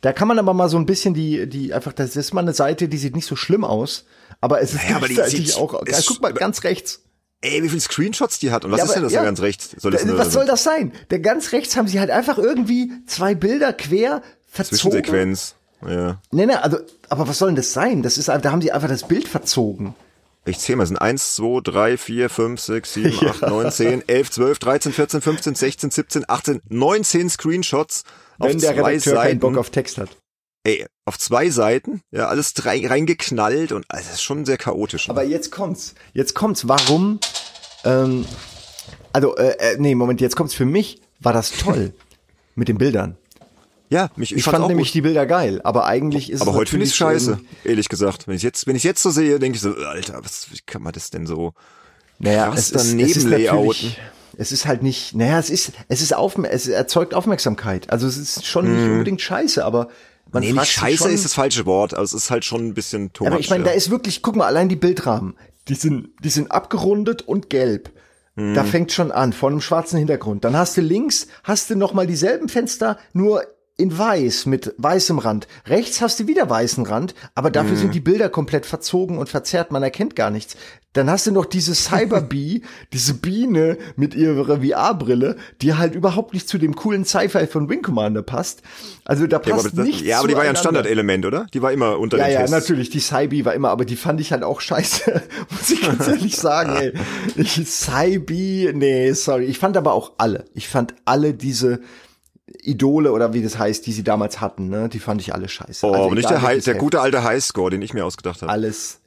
[0.00, 2.52] Da kann man aber mal so ein bisschen die, die einfach, das ist mal eine
[2.52, 4.04] Seite, die sieht nicht so schlimm aus,
[4.40, 7.02] aber es ist Naja, aber die sieht- auch, ist- guck mal, ganz rechts.
[7.42, 8.64] Ey, wie viele Screenshots die hat.
[8.64, 9.20] Und was Ja, ist aber- denn das ja.
[9.20, 9.70] da ganz rechts?
[9.78, 10.92] Soll das eine Was soll das sein?
[11.10, 14.78] Der ganz rechts haben sie halt einfach irgendwie zwei Bilder quer verzogen.
[14.80, 15.54] Zwischensequenz?
[15.86, 16.20] Ja.
[16.30, 18.02] Nee, nee, also, aber was soll denn das sein?
[18.02, 19.94] Das ist, da haben sie einfach das Bild verzogen.
[20.44, 24.08] Ich zähle mal, es sind 1, 2, 3, 4, 5, 6, 7, 8, 9, 10,
[24.08, 28.04] 11, 12, 13, 14, 15, 16, 17, 18, 19 Screenshots
[28.38, 29.28] auf Wenn der zwei Redakteur Seiten.
[29.28, 30.08] keinen Bock auf Text hat.
[30.64, 35.08] Ey, auf zwei Seiten, ja, alles drei, reingeknallt und also, das ist schon sehr chaotisch.
[35.08, 35.12] ne?
[35.12, 35.94] Aber jetzt kommt's.
[36.14, 36.66] Jetzt kommt's.
[36.66, 37.20] Warum?
[37.84, 38.24] Ähm,
[39.12, 40.54] also, äh, äh, nee, Moment, jetzt kommt's.
[40.54, 41.92] Für mich war das toll
[42.54, 43.16] mit den Bildern.
[43.90, 44.94] Ja, mich, ich, Ich fand nämlich gut.
[44.94, 48.28] die Bilder geil, aber eigentlich ist Aber es heute finde ich natürlich, scheiße, ehrlich gesagt.
[48.28, 50.82] Wenn ich jetzt, wenn ich jetzt so sehe, denke ich so, Alter, was, wie kann
[50.82, 51.54] man das denn so?
[52.18, 53.98] Naja, es ist, es ist natürlich,
[54.36, 57.90] es ist halt nicht, naja, es ist, es ist auf, es erzeugt Aufmerksamkeit.
[57.90, 59.88] Also es ist schon nicht unbedingt scheiße, aber
[60.32, 60.48] man Mhm.
[60.48, 62.74] Nee, fragt nicht scheiße schon, ist das falsche Wort, also es ist halt schon ein
[62.74, 63.70] bisschen too Aber ich meine, ja.
[63.70, 65.34] da ist wirklich, guck mal, allein die Bildrahmen,
[65.68, 67.90] die sind, die sind abgerundet und gelb.
[68.34, 68.54] Mhm.
[68.54, 70.44] Da fängt schon an, vor einem schwarzen Hintergrund.
[70.44, 73.42] Dann hast du links, hast du noch mal dieselben Fenster, nur
[73.78, 75.46] in weiß mit weißem Rand.
[75.66, 77.80] Rechts hast du wieder weißen Rand, aber dafür mhm.
[77.80, 80.56] sind die Bilder komplett verzogen und verzerrt, man erkennt gar nichts.
[80.94, 86.34] Dann hast du noch diese Cyber Bee, diese Biene mit ihrer VR-Brille, die halt überhaupt
[86.34, 88.62] nicht zu dem coolen Sci-Fi von Wing Commander passt.
[89.04, 90.02] Also da passt ja, nichts.
[90.02, 91.46] Ja, aber die war ja ein Standardelement, oder?
[91.54, 92.50] Die war immer unter ja, den Ja, Tests.
[92.50, 96.08] natürlich, die Cybi war immer, aber die fand ich halt auch scheiße, muss ich ganz
[96.08, 96.92] ehrlich sagen, ey.
[97.36, 99.44] Ich, Cybi, nee, sorry.
[99.44, 100.46] Ich fand aber auch alle.
[100.54, 101.80] Ich fand alle diese
[102.68, 104.88] Idole oder wie das heißt, die sie damals hatten, ne?
[104.88, 105.86] Die fand ich alle scheiße.
[105.86, 108.52] Oh, also aber nicht der, High, der gute alte Highscore, den ich mir ausgedacht habe.
[108.52, 109.00] Alles.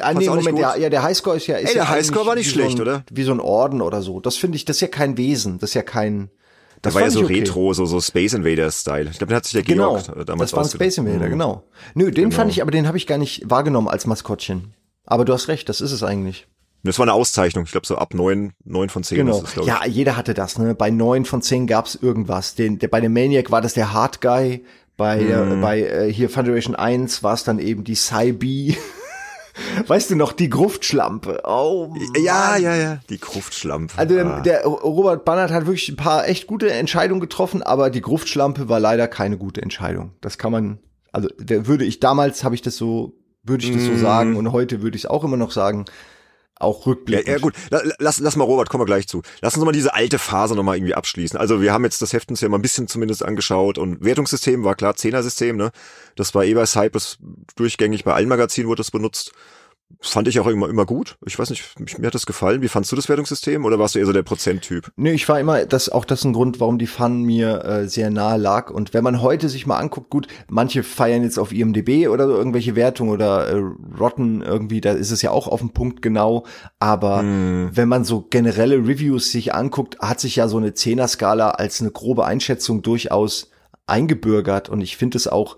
[0.00, 1.56] Ah, nee, Moment, ja, ja, der Highscore ist ja.
[1.56, 3.04] Ist Ey, der ja Highscore war nicht schlecht, so ein, oder?
[3.10, 4.20] Wie so ein Orden oder so.
[4.20, 6.30] Das finde ich, das ist ja kein Wesen, das ist ja kein.
[6.82, 7.40] Das war ja so okay.
[7.40, 9.08] retro, so, so Space Invaders Style.
[9.10, 11.30] Ich glaube, den hat sich der genau, Georg damals Das war ein Space Invader, mhm.
[11.30, 11.64] genau.
[11.94, 12.36] Nö, den genau.
[12.36, 14.74] fand ich, aber den habe ich gar nicht wahrgenommen als Maskottchen.
[15.04, 16.46] Aber du hast recht, das ist es eigentlich.
[16.84, 17.64] Das war eine Auszeichnung.
[17.64, 19.18] Ich glaube, so ab neun, neun von zehn.
[19.18, 19.42] Genau.
[19.42, 20.58] Ist es, ja, jeder hatte das.
[20.58, 20.74] Ne?
[20.74, 22.54] Bei neun von zehn gab's irgendwas.
[22.54, 24.64] Den, der, bei dem Maniac war das der Hard Guy.
[24.96, 25.52] Bei, mm.
[25.52, 28.76] äh, bei äh, hier Federation 1 war es dann eben die Psy
[29.86, 31.40] Weißt du noch, die Gruftschlampe.
[31.44, 32.22] Oh, Mann.
[32.22, 33.94] Ja, ja, ja, die Gruftschlampe.
[33.96, 34.40] Also ah.
[34.40, 38.78] der Robert Bannert hat wirklich ein paar echt gute Entscheidungen getroffen, aber die Gruftschlampe war
[38.78, 40.12] leider keine gute Entscheidung.
[40.20, 40.78] Das kann man,
[41.12, 44.52] also der würde ich damals habe ich das so, würde ich das so sagen und
[44.52, 45.86] heute würde ich es auch immer noch sagen
[46.60, 47.28] auch rückblickend.
[47.28, 47.54] Ja, ja gut,
[47.98, 49.22] lass, lass mal Robert, kommen wir gleich zu.
[49.40, 51.38] Lass uns mal diese alte Phase nochmal irgendwie abschließen.
[51.38, 54.74] Also wir haben jetzt das Heftens ja mal ein bisschen zumindest angeschaut und Wertungssystem war
[54.74, 55.70] klar, Zehner-System, ne?
[56.16, 57.18] Das war eh bei Cypress
[57.56, 59.32] durchgängig, bei allen Magazinen wurde das benutzt
[60.00, 61.16] fand ich auch immer, immer gut.
[61.26, 62.62] Ich weiß nicht, mir hat das gefallen.
[62.62, 64.92] Wie fandst du das Wertungssystem oder warst du eher so der Prozenttyp?
[64.96, 68.10] Nee, ich war immer, das auch das ein Grund, warum die Fun mir äh, sehr
[68.10, 68.70] nahe lag.
[68.70, 72.36] Und wenn man heute sich mal anguckt, gut, manche feiern jetzt auf IMDB oder so
[72.36, 73.62] irgendwelche Wertungen oder äh,
[73.98, 76.44] Rotten irgendwie, da ist es ja auch auf den Punkt genau.
[76.78, 77.70] Aber hm.
[77.72, 81.90] wenn man so generelle Reviews sich anguckt, hat sich ja so eine Zehner-Skala als eine
[81.90, 83.50] grobe Einschätzung durchaus
[83.86, 84.68] eingebürgert.
[84.68, 85.56] Und ich finde es auch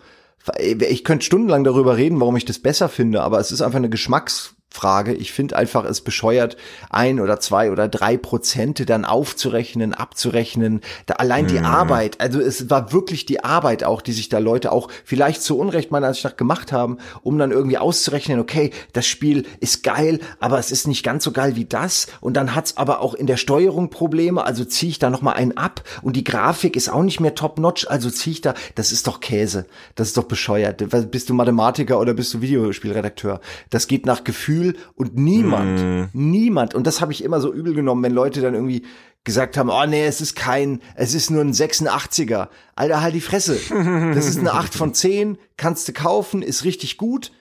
[0.59, 3.91] ich könnte stundenlang darüber reden, warum ich das besser finde, aber es ist einfach eine
[3.91, 5.13] Geschmacks Frage.
[5.13, 6.57] Ich finde einfach es bescheuert,
[6.91, 10.81] ein oder zwei oder drei Prozente dann aufzurechnen, abzurechnen.
[11.07, 11.65] Da allein die mm.
[11.65, 15.59] Arbeit, also es war wirklich die Arbeit auch, die sich da Leute auch vielleicht zu
[15.59, 20.21] Unrecht meiner Ansicht nach gemacht haben, um dann irgendwie auszurechnen, okay, das Spiel ist geil,
[20.39, 22.07] aber es ist nicht ganz so geil wie das.
[22.21, 25.57] Und dann hat's aber auch in der Steuerung Probleme, also ziehe ich da nochmal einen
[25.57, 29.09] ab und die Grafik ist auch nicht mehr top-notch, also ziehe ich da, das ist
[29.09, 29.67] doch Käse,
[29.97, 30.85] das ist doch bescheuert.
[31.11, 33.41] Bist du Mathematiker oder bist du Videospielredakteur?
[33.71, 36.05] Das geht nach Gefühl Gefühl und niemand, mm.
[36.13, 38.85] niemand, und das habe ich immer so übel genommen, wenn Leute dann irgendwie
[39.25, 42.49] gesagt haben, oh nee, es ist kein, es ist nur ein 86er.
[42.75, 43.59] Alter, halt die Fresse.
[44.15, 47.33] Das ist eine 8 von 10, kannst du kaufen, ist richtig gut.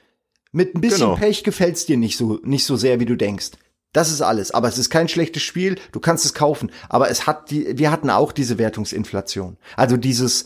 [0.51, 1.15] Mit ein bisschen genau.
[1.15, 3.51] Pech gefällt's dir nicht so, nicht so sehr, wie du denkst.
[3.93, 4.51] Das ist alles.
[4.51, 5.75] Aber es ist kein schlechtes Spiel.
[5.91, 6.71] Du kannst es kaufen.
[6.89, 9.57] Aber es hat die, wir hatten auch diese Wertungsinflation.
[9.75, 10.45] Also dieses,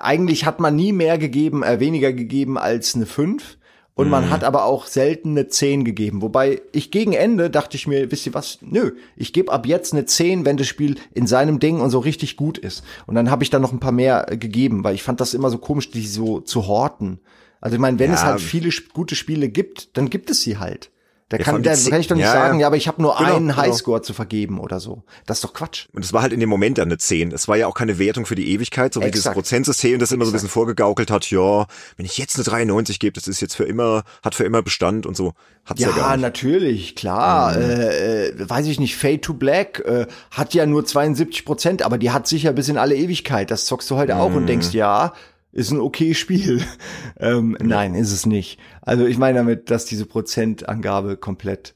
[0.00, 3.58] eigentlich hat man nie mehr gegeben, äh, weniger gegeben als eine 5.
[3.96, 4.30] Und man mhm.
[4.30, 6.20] hat aber auch selten eine 10 gegeben.
[6.20, 8.58] Wobei ich gegen Ende dachte ich mir, wisst ihr was?
[8.60, 12.00] Nö, ich gebe ab jetzt eine 10, wenn das Spiel in seinem Ding und so
[12.00, 12.82] richtig gut ist.
[13.06, 15.32] Und dann habe ich da noch ein paar mehr äh, gegeben, weil ich fand das
[15.32, 17.20] immer so komisch, die so zu horten.
[17.60, 18.16] Also ich meine, wenn ja.
[18.16, 20.90] es halt viele gute Spiele gibt, dann gibt es sie halt.
[21.30, 23.36] Da kann, da kann ich doch nicht ja, sagen, ja, aber ich habe nur genau,
[23.36, 23.56] einen genau.
[23.56, 25.04] Highscore zu vergeben oder so.
[25.24, 25.86] Das ist doch Quatsch.
[25.94, 27.32] Und es war halt in dem Moment dann eine 10.
[27.32, 29.14] Es war ja auch keine Wertung für die Ewigkeit, so wie Exakt.
[29.14, 31.66] dieses Prozentsystem, das immer so ein bisschen vorgegaukelt hat, ja,
[31.96, 35.06] wenn ich jetzt eine 93 gebe, das ist jetzt für immer, hat für immer Bestand
[35.06, 35.32] und so.
[35.64, 36.22] Hat's ja, ja gar nicht.
[36.22, 37.56] natürlich, klar.
[37.56, 37.62] Mhm.
[37.62, 41.96] Äh, äh, weiß ich nicht, Fade to Black äh, hat ja nur 72 Prozent, aber
[41.96, 43.50] die hat sicher bis in alle Ewigkeit.
[43.50, 44.20] Das zockst du heute mhm.
[44.20, 45.14] auch und denkst, ja,
[45.54, 46.62] ist ein okay Spiel.
[47.18, 48.58] ähm, nein, ist es nicht.
[48.82, 51.74] Also ich meine damit, dass diese Prozentangabe komplett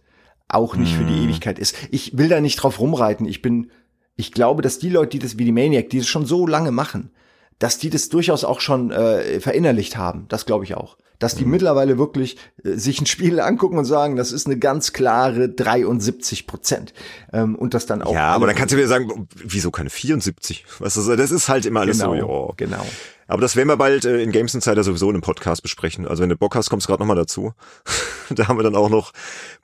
[0.48, 1.24] auch nicht für die mhm.
[1.24, 1.76] Ewigkeit ist.
[1.90, 3.26] Ich will da nicht drauf rumreiten.
[3.26, 3.70] Ich bin,
[4.16, 6.72] ich glaube, dass die Leute, die das wie die Maniac, die das schon so lange
[6.72, 7.10] machen,
[7.58, 10.26] dass die das durchaus auch schon äh, verinnerlicht haben.
[10.28, 10.96] Das glaube ich auch.
[11.18, 11.50] Dass die mhm.
[11.50, 16.46] mittlerweile wirklich äh, sich ein Spiel angucken und sagen, das ist eine ganz klare 73
[16.46, 16.94] Prozent.
[17.32, 18.14] Ähm, und das dann auch.
[18.14, 20.64] Ja, aber dann kannst du wieder sagen, wieso keine 74?
[20.78, 22.54] Was ist, das ist halt immer alles genau, so, ja.
[22.56, 22.86] Genau.
[23.28, 26.08] Aber das werden wir bald äh, in Games Insider sowieso in einem Podcast besprechen.
[26.08, 27.52] Also wenn du Bock hast, kommst du gerade nochmal dazu.
[28.30, 29.12] da haben wir dann auch noch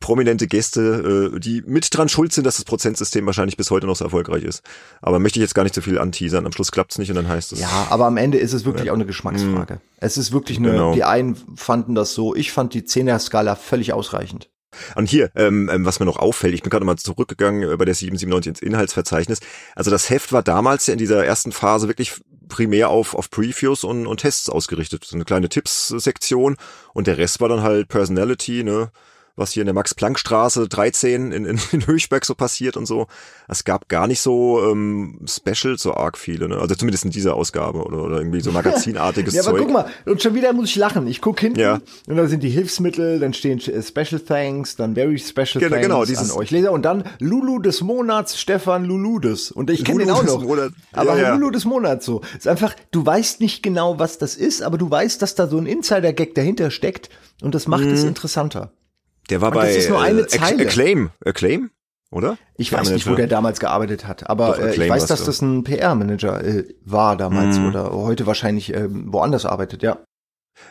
[0.01, 3.97] prominente Gäste, äh, die mit dran schuld sind, dass das Prozentsystem wahrscheinlich bis heute noch
[3.97, 4.63] so erfolgreich ist.
[5.01, 6.45] Aber möchte ich jetzt gar nicht so viel anteasern.
[6.45, 7.61] Am Schluss klappt's nicht und dann heißt es.
[7.61, 8.93] Ja, aber am Ende ist es wirklich ja.
[8.93, 9.75] auch eine Geschmacksfrage.
[9.75, 9.81] Mhm.
[9.97, 10.95] Es ist wirklich eine, genau.
[10.95, 14.51] die einen fanden das so, ich fand die 10er-Skala völlig ausreichend.
[14.95, 17.85] Und hier, ähm, ähm, was mir noch auffällt, ich bin gerade mal zurückgegangen äh, bei
[17.85, 19.41] der 797 ins Inhaltsverzeichnis.
[19.75, 22.13] Also das Heft war damals ja in dieser ersten Phase wirklich
[22.49, 25.05] primär auf, auf Previews und, und Tests ausgerichtet.
[25.05, 26.57] So eine kleine Tipps-Sektion
[26.93, 28.91] und der Rest war dann halt Personality, ne?
[29.37, 33.07] Was hier in der Max-Planck-Straße 13 in, in, in Höchberg so passiert und so.
[33.49, 36.57] Es gab gar nicht so ähm, Specials so arg viele, ne?
[36.59, 39.63] Also zumindest in dieser Ausgabe oder, oder irgendwie so magazinartiges ja, aber Zeug.
[39.63, 41.07] guck mal, und schon wieder muss ich lachen.
[41.09, 41.81] Ich guck hinten Ja.
[42.07, 45.83] und da sind die Hilfsmittel, dann stehen äh, Special Thanks, dann Very Special Genau, Thanks
[45.87, 49.51] genau, dieses- an euch Leser und dann Lulu des Monats, Stefan Luludes.
[49.51, 50.43] Und ich kenne den auch noch.
[50.43, 50.75] Monats.
[50.93, 51.35] Aber Ja.
[51.35, 52.21] Lulu des Monats so.
[52.37, 55.59] Ist einfach, du weißt nicht genau, was das ist, aber du weißt, dass da so
[55.59, 57.11] ein Insider-Gag dahinter steckt
[57.43, 57.93] und das macht Mhm.
[57.93, 58.73] es interessanter.
[59.31, 60.63] Der war Und das bei ist nur eine äh, Zeile.
[60.67, 61.71] Acclaim, Acclaim,
[62.11, 62.37] oder?
[62.57, 65.27] Ich weiß nicht, wo der damals gearbeitet hat, aber Doch, äh, ich weiß, dass doch.
[65.27, 67.69] das ein PR-Manager äh, war damals Mhm.
[67.69, 69.99] oder heute wahrscheinlich ähm, woanders arbeitet, ja.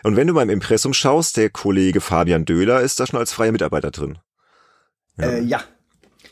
[0.04, 3.52] Und wenn du beim Impressum schaust, der Kollege Fabian Döhler ist da schon als freier
[3.52, 4.18] Mitarbeiter drin.
[5.18, 5.26] Ja.
[5.26, 5.62] Äh, ja.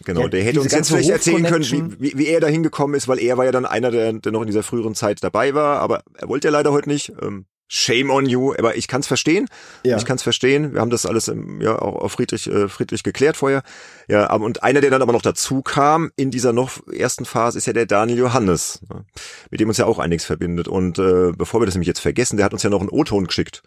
[0.05, 2.95] Genau, Ja, der hätte uns jetzt vielleicht erzählen können, wie, wie, wie er da hingekommen
[2.95, 5.53] ist, weil er war ja dann einer, der, der noch in dieser früheren Zeit dabei
[5.53, 7.11] war, aber er wollte ja leider heute nicht.
[7.21, 9.47] Ähm, shame on you, aber ich kann es verstehen.
[9.85, 9.95] Ja.
[9.95, 10.73] Ich kann es verstehen.
[10.73, 13.63] Wir haben das alles ähm, ja auch, auch friedlich, äh, friedlich geklärt vorher.
[14.09, 17.57] Ja, aber und einer, der dann aber noch dazu kam in dieser noch ersten Phase,
[17.57, 19.05] ist ja der Daniel Johannes, ne,
[19.49, 20.67] mit dem uns ja auch einiges verbindet.
[20.67, 23.25] Und äh, bevor wir das nämlich jetzt vergessen, der hat uns ja noch einen O-Ton
[23.25, 23.63] geschickt.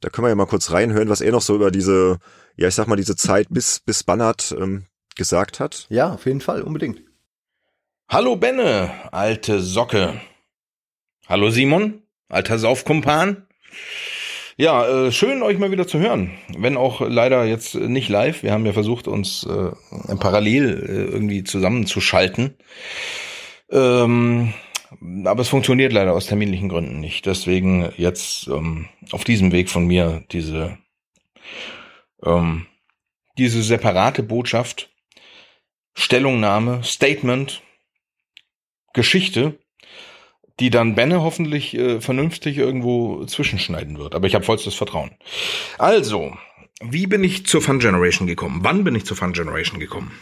[0.00, 2.18] Da können wir ja mal kurz reinhören, was er noch so über diese,
[2.56, 5.86] ja ich sag mal, diese Zeit bis bis Bannert ähm, gesagt hat.
[5.90, 7.02] Ja, auf jeden Fall, unbedingt.
[8.08, 10.20] Hallo Benne, alte Socke.
[11.28, 12.02] Hallo Simon,
[12.34, 13.46] alter Saufkumpan.
[14.56, 16.30] Ja, äh, schön euch mal wieder zu hören.
[16.56, 18.42] Wenn auch leider jetzt nicht live.
[18.42, 22.56] Wir haben ja versucht, uns äh, parallel äh, irgendwie zusammenzuschalten.
[23.70, 24.54] Ähm,
[25.24, 27.26] aber es funktioniert leider aus terminlichen Gründen nicht.
[27.26, 30.78] Deswegen jetzt ähm, auf diesem Weg von mir diese,
[32.24, 32.66] ähm,
[33.38, 34.90] diese separate Botschaft,
[35.94, 37.62] Stellungnahme, Statement,
[38.92, 39.58] Geschichte,
[40.60, 44.14] die dann Benne hoffentlich äh, vernünftig irgendwo zwischenschneiden wird.
[44.14, 45.10] Aber ich habe vollstes Vertrauen.
[45.78, 46.36] Also,
[46.80, 48.60] wie bin ich zur Fun Generation gekommen?
[48.62, 50.12] Wann bin ich zur Fun Generation gekommen?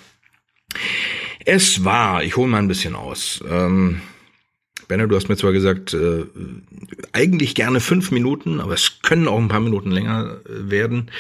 [1.45, 3.43] Es war, ich hole mal ein bisschen aus.
[3.49, 4.01] Ähm,
[4.89, 6.25] Benne, du hast mir zwar gesagt, äh,
[7.13, 11.11] eigentlich gerne fünf Minuten, aber es können auch ein paar Minuten länger äh, werden.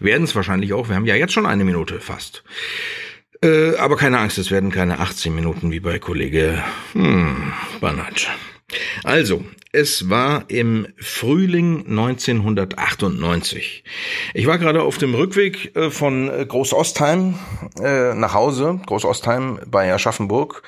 [0.00, 0.88] Werden es wahrscheinlich auch.
[0.88, 2.44] Wir haben ja jetzt schon eine Minute fast.
[3.42, 6.62] Äh, aber keine Angst, es werden keine 18 Minuten wie bei Kollege
[6.92, 8.28] hm, Bannert.
[9.04, 13.84] Also, es war im Frühling 1998.
[14.34, 17.38] Ich war gerade auf dem Rückweg äh, von äh, Großostheim
[17.80, 20.62] äh, nach Hause, Großostheim bei Aschaffenburg.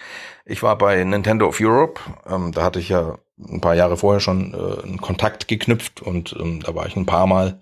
[0.47, 2.01] Ich war bei Nintendo of Europe.
[2.27, 6.61] Ähm, da hatte ich ja ein paar Jahre vorher schon einen Kontakt geknüpft und ähm,
[6.61, 7.61] da war ich ein paar Mal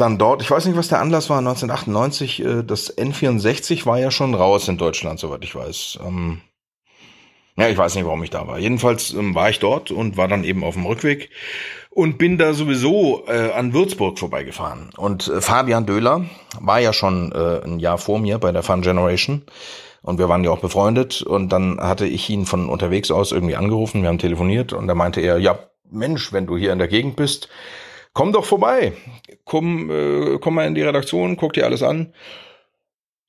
[0.00, 0.42] dann dort.
[0.42, 1.38] Ich weiß nicht, was der Anlass war.
[1.38, 5.98] 1998, äh, das N64 war ja schon raus in Deutschland, soweit ich weiß.
[6.06, 6.40] Ähm,
[7.56, 8.58] ja, ich weiß nicht, warum ich da war.
[8.58, 11.30] Jedenfalls ähm, war ich dort und war dann eben auf dem Rückweg
[11.90, 14.90] und bin da sowieso äh, an Würzburg vorbeigefahren.
[14.96, 16.24] Und äh, Fabian Döhler
[16.60, 19.42] war ja schon äh, ein Jahr vor mir bei der Fun Generation.
[20.02, 21.22] Und wir waren ja auch befreundet.
[21.22, 24.02] Und dann hatte ich ihn von unterwegs aus irgendwie angerufen.
[24.02, 25.58] Wir haben telefoniert und da meinte er, ja,
[25.90, 27.48] Mensch, wenn du hier in der Gegend bist,
[28.12, 28.92] komm doch vorbei.
[29.44, 32.14] Komm, äh, komm mal in die Redaktion, guck dir alles an.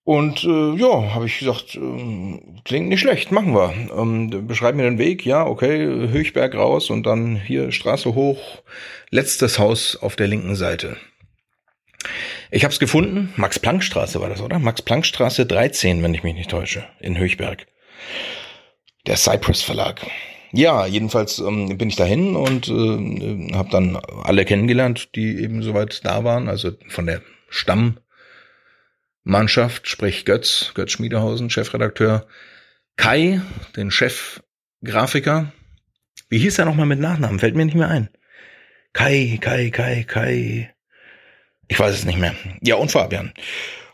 [0.03, 3.73] Und äh, ja, habe ich gesagt, ähm, klingt nicht schlecht, machen wir.
[3.95, 8.63] Ähm, beschreib mir den Weg, ja, okay, Höchberg raus und dann hier Straße hoch,
[9.11, 10.97] letztes Haus auf der linken Seite.
[12.49, 14.57] Ich habe es gefunden, Max-Planck-Straße war das, oder?
[14.57, 17.67] Max-Planck-Straße 13, wenn ich mich nicht täusche, in Höchberg.
[19.05, 20.01] Der Cypress Verlag.
[20.51, 26.03] Ja, jedenfalls ähm, bin ich dahin und äh, habe dann alle kennengelernt, die eben soweit
[26.03, 27.21] da waren, also von der
[29.21, 32.25] Stammmannschaft, sprich Götz, Götz Schmiedehausen, Chefredakteur,
[32.97, 33.41] Kai,
[33.75, 35.51] den Chefgrafiker.
[36.29, 37.39] Wie hieß er nochmal mit Nachnamen?
[37.39, 38.09] Fällt mir nicht mehr ein.
[38.93, 40.73] Kai, Kai, Kai, Kai.
[41.67, 42.35] Ich weiß es nicht mehr.
[42.61, 43.33] Ja, und Fabian.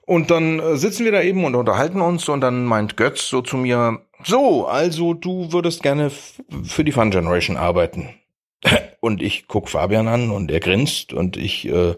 [0.05, 3.41] Und dann äh, sitzen wir da eben und unterhalten uns und dann meint Götz so
[3.41, 8.09] zu mir, so, also du würdest gerne für die Fun Generation arbeiten.
[8.99, 11.95] Und ich guck Fabian an und er grinst und ich, äh,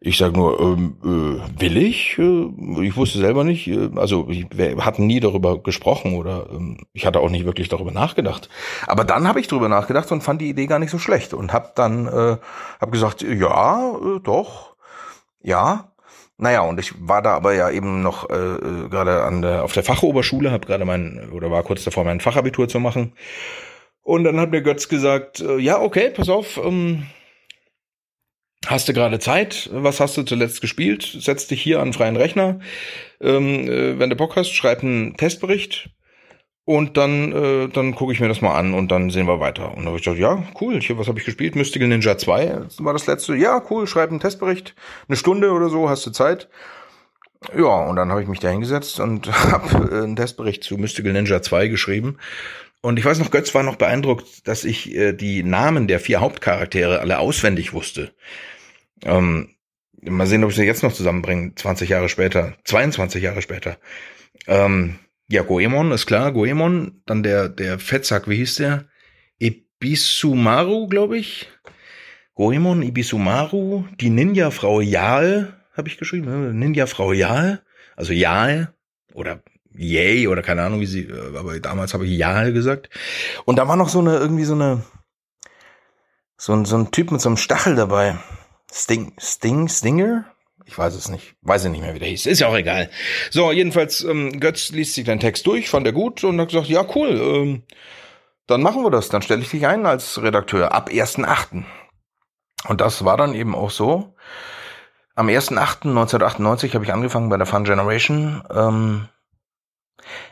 [0.00, 2.18] ich sag nur, ähm, äh, will ich?
[2.18, 6.78] Äh, ich wusste selber nicht, äh, also ich, wir hatten nie darüber gesprochen oder ähm,
[6.92, 8.48] ich hatte auch nicht wirklich darüber nachgedacht.
[8.86, 11.52] Aber dann habe ich darüber nachgedacht und fand die Idee gar nicht so schlecht und
[11.52, 12.36] habe dann äh,
[12.80, 14.76] hab gesagt, ja, äh, doch,
[15.42, 15.92] ja,
[16.36, 19.72] naja, und ich war da aber ja eben noch äh, äh, gerade an der auf
[19.72, 23.14] der Fachoberschule, habe gerade mein oder war kurz davor mein Fachabitur zu machen.
[24.02, 27.06] Und dann hat mir Götz gesagt, äh, ja, okay, pass auf, ähm,
[28.68, 29.68] hast du gerade Zeit?
[29.72, 31.16] Was hast du zuletzt gespielt?
[31.18, 32.60] Setz dich hier an freien Rechner.
[33.20, 35.90] Ähm, äh, wenn du Bock hast, schreib einen Testbericht.
[36.64, 39.70] Und dann, äh, dann gucke ich mir das mal an und dann sehen wir weiter.
[39.70, 41.56] Und dann habe ich gesagt, ja, cool, hier, was habe ich gespielt?
[41.56, 43.34] Mystical Ninja 2 war das letzte.
[43.36, 44.74] Ja, cool, schreib einen Testbericht.
[45.08, 46.50] Eine Stunde oder so, hast du Zeit.
[47.56, 51.14] Ja, und dann habe ich mich da hingesetzt und habe äh, einen Testbericht zu Mystical
[51.14, 52.18] Ninja 2 geschrieben.
[52.82, 56.20] Und ich weiß noch, Götz war noch beeindruckt, dass ich äh, die Namen der vier
[56.20, 58.12] Hauptcharaktere alle auswendig wusste.
[59.02, 59.50] Ähm,
[60.02, 63.78] mal sehen, ob ich sie jetzt noch zusammenbringe, 20 Jahre später, 22 Jahre später.
[64.46, 68.86] Ähm, ja, Goemon ist klar, Goemon, dann der, der Fettsack, wie hieß der?
[69.38, 71.48] Ibisumaru, glaube ich.
[72.34, 76.54] Goemon, Ibisumaru, die Ninja-Frau Yael, habe ich geschrieben, ne?
[76.54, 77.60] Ninja-Frau Yael,
[77.96, 78.72] also Yael,
[79.12, 79.42] oder
[79.74, 82.90] Yay, oder keine Ahnung, wie sie, äh, aber damals habe ich Yael gesagt.
[83.44, 84.82] Und da war noch so eine, irgendwie so eine,
[86.36, 88.18] so ein, so ein Typ mit so einem Stachel dabei.
[88.72, 90.24] Sting, Sting, Stinger?
[90.66, 91.34] Ich weiß es nicht.
[91.40, 92.26] Weiß ich nicht mehr, wie der hieß.
[92.26, 92.90] Ist ja auch egal.
[93.30, 96.68] So, jedenfalls, ähm, Götz liest sich den Text durch, fand er gut und hat gesagt,
[96.68, 97.62] ja, cool, ähm,
[98.46, 99.08] dann machen wir das.
[99.08, 101.64] Dann stelle ich dich ein als Redakteur ab 1.8.
[102.66, 104.14] Und das war dann eben auch so.
[105.14, 108.42] Am 1.8.1998 habe ich angefangen bei der Fun Generation.
[108.54, 109.08] Ähm,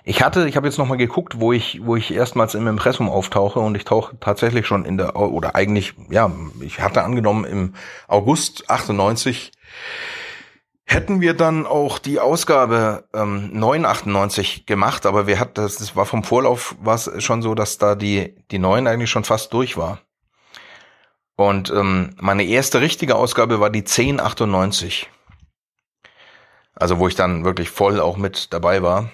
[0.04, 3.60] ich hatte, ich habe jetzt nochmal geguckt, wo ich, wo ich erstmals im Impressum auftauche
[3.60, 7.74] und ich tauche tatsächlich schon in der, oder eigentlich, ja, ich hatte angenommen im
[8.08, 9.52] August 98
[10.88, 16.06] hätten wir dann auch die Ausgabe ähm, 998 gemacht, aber wir hatten das, das war
[16.06, 19.76] vom Vorlauf war es schon so, dass da die die 9 eigentlich schon fast durch
[19.76, 20.00] war.
[21.36, 25.10] Und ähm, meine erste richtige Ausgabe war die 1098.
[26.74, 29.10] Also wo ich dann wirklich voll auch mit dabei war.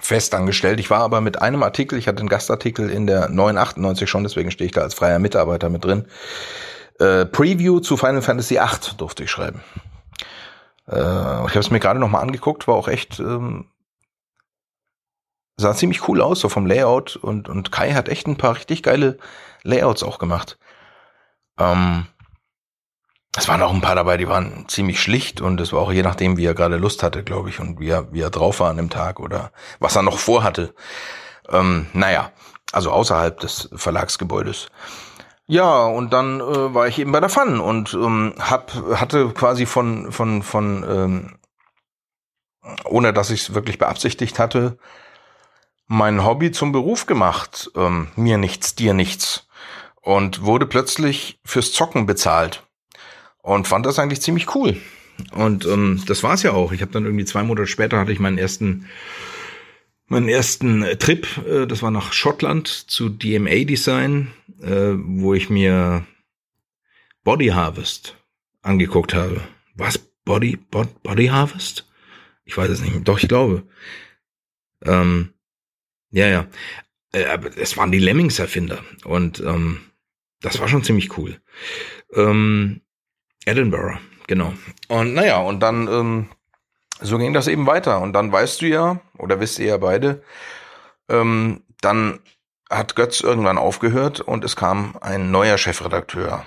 [0.00, 0.80] Fest angestellt.
[0.80, 4.50] Ich war aber mit einem Artikel, ich hatte einen Gastartikel in der 998 schon, deswegen
[4.50, 6.06] stehe ich da als freier Mitarbeiter mit drin.
[6.98, 9.62] Äh, Preview zu Final Fantasy VIII durfte ich schreiben.
[10.88, 11.00] Äh, ich
[11.50, 13.66] habe es mir gerade noch mal angeguckt, war auch echt ähm,
[15.56, 18.82] sah ziemlich cool aus so vom Layout und und Kai hat echt ein paar richtig
[18.82, 19.18] geile
[19.62, 20.58] Layouts auch gemacht.
[21.58, 22.06] Ähm,
[23.36, 26.02] es waren auch ein paar dabei, die waren ziemlich schlicht und es war auch je
[26.02, 28.70] nachdem, wie er gerade Lust hatte, glaube ich, und wie er, wie er drauf war
[28.70, 30.74] an dem Tag oder was er noch vorhatte.
[31.48, 32.30] Ähm, naja,
[32.72, 34.68] also außerhalb des Verlagsgebäudes.
[35.46, 39.64] Ja, und dann äh, war ich eben bei der Fun und ähm, hab, hatte quasi
[39.64, 41.38] von, von, von ähm,
[42.84, 44.78] ohne dass ich es wirklich beabsichtigt hatte,
[45.86, 47.70] mein Hobby zum Beruf gemacht.
[47.76, 49.48] Ähm, mir nichts, dir nichts
[50.02, 52.66] und wurde plötzlich fürs Zocken bezahlt
[53.42, 54.76] und fand das eigentlich ziemlich cool.
[55.32, 56.72] Und ähm, das war's ja auch.
[56.72, 58.88] Ich habe dann irgendwie zwei Monate später hatte ich meinen ersten
[60.06, 61.26] meinen ersten Trip.
[61.46, 66.06] Äh, das war nach Schottland zu DMA Design, äh, wo ich mir
[67.24, 68.16] Body Harvest
[68.62, 69.40] angeguckt habe.
[69.74, 71.88] Was Body Bod, Body Harvest?
[72.44, 73.06] Ich weiß es nicht.
[73.06, 73.64] Doch ich glaube.
[74.84, 75.32] Ähm,
[76.10, 76.46] ja ja.
[77.12, 79.80] Äh, es waren die Lemmings Erfinder und ähm,
[80.40, 81.40] das war schon ziemlich cool.
[82.14, 82.82] Ähm,
[83.46, 84.52] Edinburgh, genau.
[84.88, 86.28] Und naja, und dann, ähm,
[87.00, 88.00] so ging das eben weiter.
[88.00, 90.22] Und dann weißt du ja, oder wisst ihr ja beide,
[91.08, 92.20] ähm, dann
[92.70, 96.46] hat Götz irgendwann aufgehört und es kam ein neuer Chefredakteur.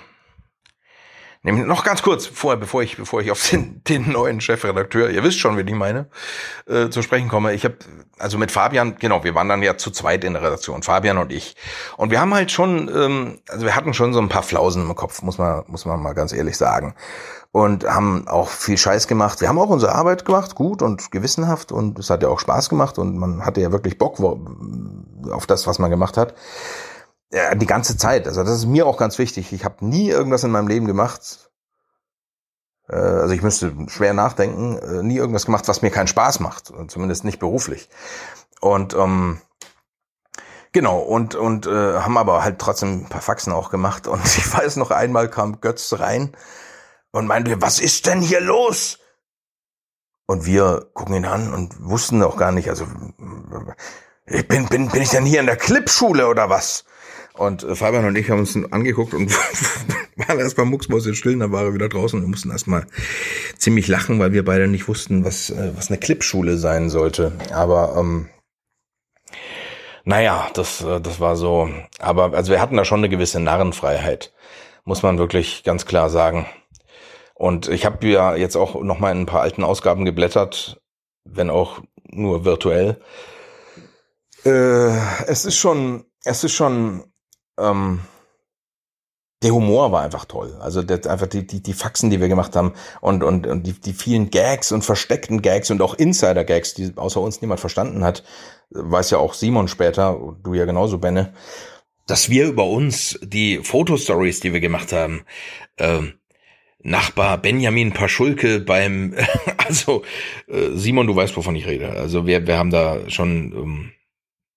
[1.42, 5.22] Nämlich noch ganz kurz vorher, bevor ich, bevor ich auf den, den neuen Chefredakteur, ihr
[5.22, 6.08] wisst schon, wen ich meine,
[6.66, 7.52] äh, zu sprechen komme.
[7.54, 7.76] Ich habe
[8.18, 11.32] also mit Fabian, genau, wir waren dann ja zu zweit in der Redaktion, Fabian und
[11.32, 11.56] ich.
[11.96, 14.94] Und wir haben halt schon, ähm, also wir hatten schon so ein paar Flausen im
[14.94, 16.94] Kopf, muss man, muss man mal ganz ehrlich sagen.
[17.52, 19.40] Und haben auch viel Scheiß gemacht.
[19.40, 22.68] Wir haben auch unsere Arbeit gemacht, gut und gewissenhaft und es hat ja auch Spaß
[22.68, 24.18] gemacht und man hatte ja wirklich Bock
[25.30, 26.34] auf das, was man gemacht hat
[27.32, 28.26] ja, die ganze Zeit.
[28.26, 29.52] Also das ist mir auch ganz wichtig.
[29.52, 31.50] Ich habe nie irgendwas in meinem Leben gemacht.
[32.88, 34.78] Äh, also ich müsste schwer nachdenken.
[34.78, 36.72] Äh, nie irgendwas gemacht, was mir keinen Spaß macht.
[36.88, 37.88] Zumindest nicht beruflich.
[38.60, 39.40] Und ähm,
[40.72, 41.70] genau und und äh,
[42.00, 44.06] haben aber halt trotzdem ein paar Faxen auch gemacht.
[44.06, 46.36] Und ich weiß noch einmal kam Götz rein
[47.10, 48.98] und meinte, was ist denn hier los?
[50.26, 52.84] Und wir gucken ihn an und wussten auch gar nicht, also
[54.26, 56.84] ich bin, bin, bin ich denn hier in der Clipschule oder was?
[57.36, 59.30] Und äh, Fabian und ich haben uns angeguckt und
[60.16, 62.20] waren erstmal mucksmäuschen dann war er wieder draußen.
[62.20, 62.86] Wir mussten erstmal
[63.58, 67.32] ziemlich lachen, weil wir beide nicht wussten, was, äh, was eine Clipschule sein sollte.
[67.52, 68.28] Aber ähm,
[70.04, 71.68] naja, das, äh, das war so.
[71.98, 74.32] Aber also wir hatten da schon eine gewisse Narrenfreiheit,
[74.84, 76.46] muss man wirklich ganz klar sagen.
[77.34, 80.80] Und ich habe ja jetzt auch noch mal in ein paar alten Ausgaben geblättert,
[81.24, 82.98] wenn auch nur virtuell.
[84.44, 87.04] Äh, es ist schon, es ist schon
[87.58, 88.00] ähm,
[89.42, 90.56] der Humor war einfach toll.
[90.60, 93.74] Also der, einfach die, die, die Faxen, die wir gemacht haben und, und, und die,
[93.74, 98.24] die vielen Gags und versteckten Gags und auch Insider-Gags, die außer uns niemand verstanden hat,
[98.70, 101.34] weiß ja auch Simon später, du ja genauso, Benne,
[102.06, 105.24] dass wir über uns die Fotostories, die wir gemacht haben,
[105.78, 106.14] ähm,
[106.82, 109.14] Nachbar Benjamin Paschulke beim,
[109.56, 110.04] also
[110.46, 111.90] äh, Simon, du weißt, wovon ich rede.
[111.90, 113.92] Also wir, wir haben da schon ähm,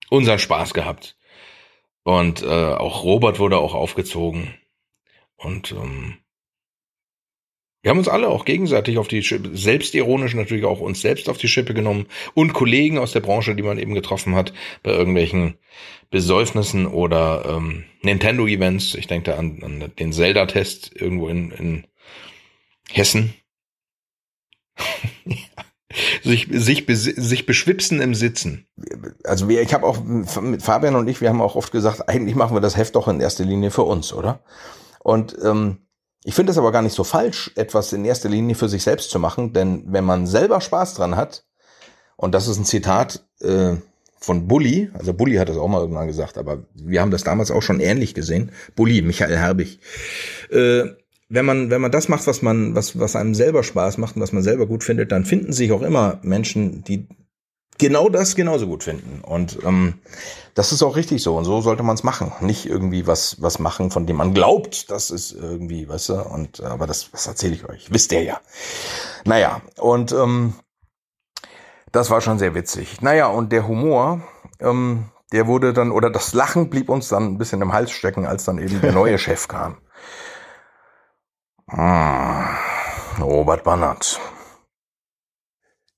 [0.10, 1.18] unseren Spaß gehabt.
[2.04, 4.56] Und äh, auch Robert wurde auch aufgezogen.
[5.36, 6.18] Und ähm,
[7.82, 11.38] wir haben uns alle auch gegenseitig auf die Schippe, selbstironisch natürlich auch uns selbst auf
[11.38, 15.58] die Schippe genommen und Kollegen aus der Branche, die man eben getroffen hat bei irgendwelchen
[16.10, 18.96] Besäufnissen oder ähm, Nintendo-Events.
[18.96, 21.88] Ich denke da an, an den Zelda-Test irgendwo in, in
[22.90, 23.34] Hessen.
[26.24, 28.68] sich, sich, sich beschwipsen im Sitzen.
[29.24, 32.36] Also wir, ich habe auch mit Fabian und ich, wir haben auch oft gesagt, eigentlich
[32.36, 34.42] machen wir das Heft doch in erster Linie für uns, oder?
[35.00, 35.80] Und ähm,
[36.24, 39.10] ich finde es aber gar nicht so falsch, etwas in erster Linie für sich selbst
[39.10, 41.46] zu machen, denn wenn man selber Spaß dran hat,
[42.18, 43.78] und das ist ein Zitat äh,
[44.20, 47.52] von Bully, also Bully hat das auch mal irgendwann gesagt, aber wir haben das damals
[47.52, 48.52] auch schon ähnlich gesehen.
[48.76, 49.80] Bully, Michael Herbig.
[50.52, 50.90] Äh,
[51.30, 54.22] wenn man, wenn man das macht, was man, was, was einem selber Spaß macht und
[54.22, 57.08] was man selber gut findet, dann finden sich auch immer Menschen, die
[57.78, 59.22] genau das genauso gut finden.
[59.22, 59.96] Und ähm,
[60.56, 61.38] das ist auch richtig so.
[61.38, 62.32] Und so sollte man es machen.
[62.42, 66.62] Nicht irgendwie was, was machen, von dem man glaubt, das ist irgendwie, weißt du, und
[66.62, 67.92] aber das, was erzähle ich euch?
[67.92, 68.42] Wisst ihr ja.
[69.24, 70.56] Naja, und ähm,
[71.92, 73.02] das war schon sehr witzig.
[73.02, 74.22] Naja, und der Humor,
[74.60, 78.26] ähm, der wurde dann, oder das Lachen blieb uns dann ein bisschen im Hals stecken,
[78.26, 79.78] als dann eben der neue Chef kam.
[81.70, 84.20] Hm, Robert Bannert.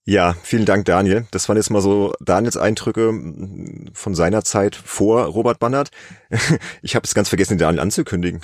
[0.04, 1.26] Ja, vielen Dank, Daniel.
[1.32, 3.14] Das waren jetzt mal so Daniels Eindrücke
[3.94, 5.92] von seiner Zeit vor Robert Bannert.
[6.82, 8.42] Ich habe es ganz vergessen, den Daniel anzukündigen.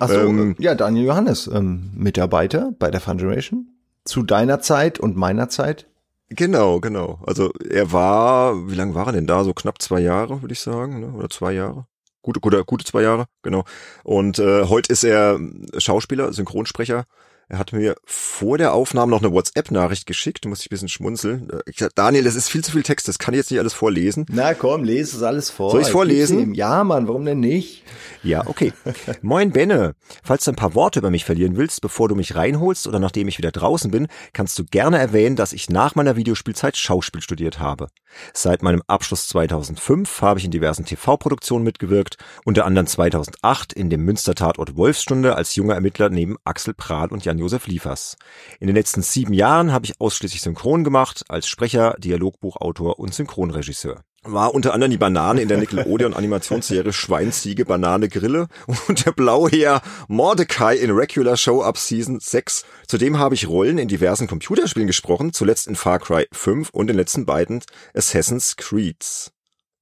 [0.00, 3.68] Ach so, ähm, ja, Daniel Johannes, ähm, Mitarbeiter bei der Fun Generation.
[4.04, 5.86] Zu deiner Zeit und meiner Zeit.
[6.30, 7.20] Genau, genau.
[7.26, 9.44] Also er war, wie lange war er denn da?
[9.44, 11.12] So knapp zwei Jahre, würde ich sagen, ne?
[11.12, 11.86] oder zwei Jahre.
[12.22, 13.64] Gute, gute, gute zwei Jahre, genau.
[14.04, 15.38] Und äh, heute ist er
[15.78, 17.04] Schauspieler, Synchronsprecher
[17.48, 20.88] er hat mir vor der Aufnahme noch eine WhatsApp-Nachricht geschickt, da musste ich ein bisschen
[20.88, 21.48] schmunzeln.
[21.66, 23.72] Ich sag, Daniel, das ist viel zu viel Text, das kann ich jetzt nicht alles
[23.72, 24.26] vorlesen.
[24.30, 25.70] Na komm, lese es alles vor.
[25.70, 26.52] Soll ich vorlesen?
[26.54, 27.84] Ja, Mann, warum denn nicht?
[28.22, 28.72] Ja, okay.
[29.22, 32.86] Moin Benne, falls du ein paar Worte über mich verlieren willst, bevor du mich reinholst
[32.86, 36.76] oder nachdem ich wieder draußen bin, kannst du gerne erwähnen, dass ich nach meiner Videospielzeit
[36.76, 37.88] Schauspiel studiert habe.
[38.34, 44.04] Seit meinem Abschluss 2005 habe ich in diversen TV-Produktionen mitgewirkt, unter anderem 2008 in dem
[44.04, 48.16] Münster-Tatort Wolfsstunde als junger Ermittler neben Axel Prahl und Jan-Josef Liefers.
[48.58, 54.02] In den letzten sieben Jahren habe ich ausschließlich Synchron gemacht, als Sprecher, Dialogbuchautor und Synchronregisseur
[54.24, 58.48] war unter anderem die Banane in der Nickelodeon Animationsserie Schweinziege, Banane, Grille
[58.88, 62.64] und der Blauheer Mordecai in Regular Show ab Season 6.
[62.88, 66.96] Zudem habe ich Rollen in diversen Computerspielen gesprochen, zuletzt in Far Cry 5 und den
[66.96, 67.62] letzten beiden
[67.94, 69.32] Assassin's Creeds.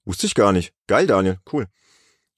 [0.05, 0.75] Wusste ich gar nicht.
[0.87, 1.39] Geil, Daniel.
[1.51, 1.67] Cool.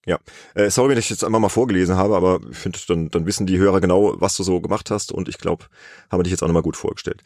[0.06, 0.18] Ja,
[0.54, 3.46] äh, sorry, wenn ich jetzt einmal mal vorgelesen habe, aber ich finde, dann, dann wissen
[3.46, 5.66] die Hörer genau, was du so gemacht hast und ich glaube,
[6.10, 7.22] haben wir dich jetzt auch nochmal gut vorgestellt.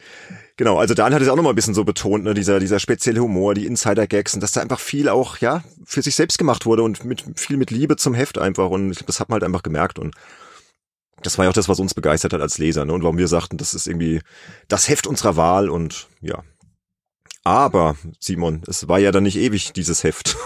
[0.57, 3.21] Genau, also Dan hat es auch nochmal ein bisschen so betont, ne, dieser, dieser spezielle
[3.21, 6.83] Humor, die Insider-Gags und dass da einfach viel auch, ja, für sich selbst gemacht wurde
[6.83, 9.63] und mit viel mit Liebe zum Heft einfach und ich, das hat man halt einfach
[9.63, 10.15] gemerkt und
[11.21, 13.27] das war ja auch das, was uns begeistert hat als Leser, ne, und warum wir
[13.29, 14.21] sagten, das ist irgendwie
[14.67, 16.43] das Heft unserer Wahl und ja.
[17.45, 20.37] Aber, Simon, es war ja dann nicht ewig, dieses Heft.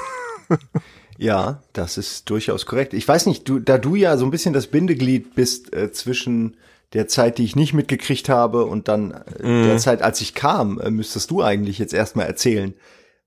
[1.18, 2.94] Ja, das ist durchaus korrekt.
[2.94, 6.58] Ich weiß nicht, du, da du ja so ein bisschen das Bindeglied bist äh, zwischen
[6.94, 9.64] der Zeit, die ich nicht mitgekriegt habe und dann äh, mhm.
[9.64, 12.74] der Zeit, als ich kam, äh, müsstest du eigentlich jetzt erstmal erzählen,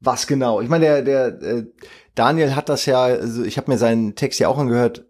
[0.01, 0.61] was genau.
[0.61, 1.67] Ich meine, der, der äh,
[2.15, 5.05] Daniel hat das ja, also ich habe mir seinen Text ja auch angehört,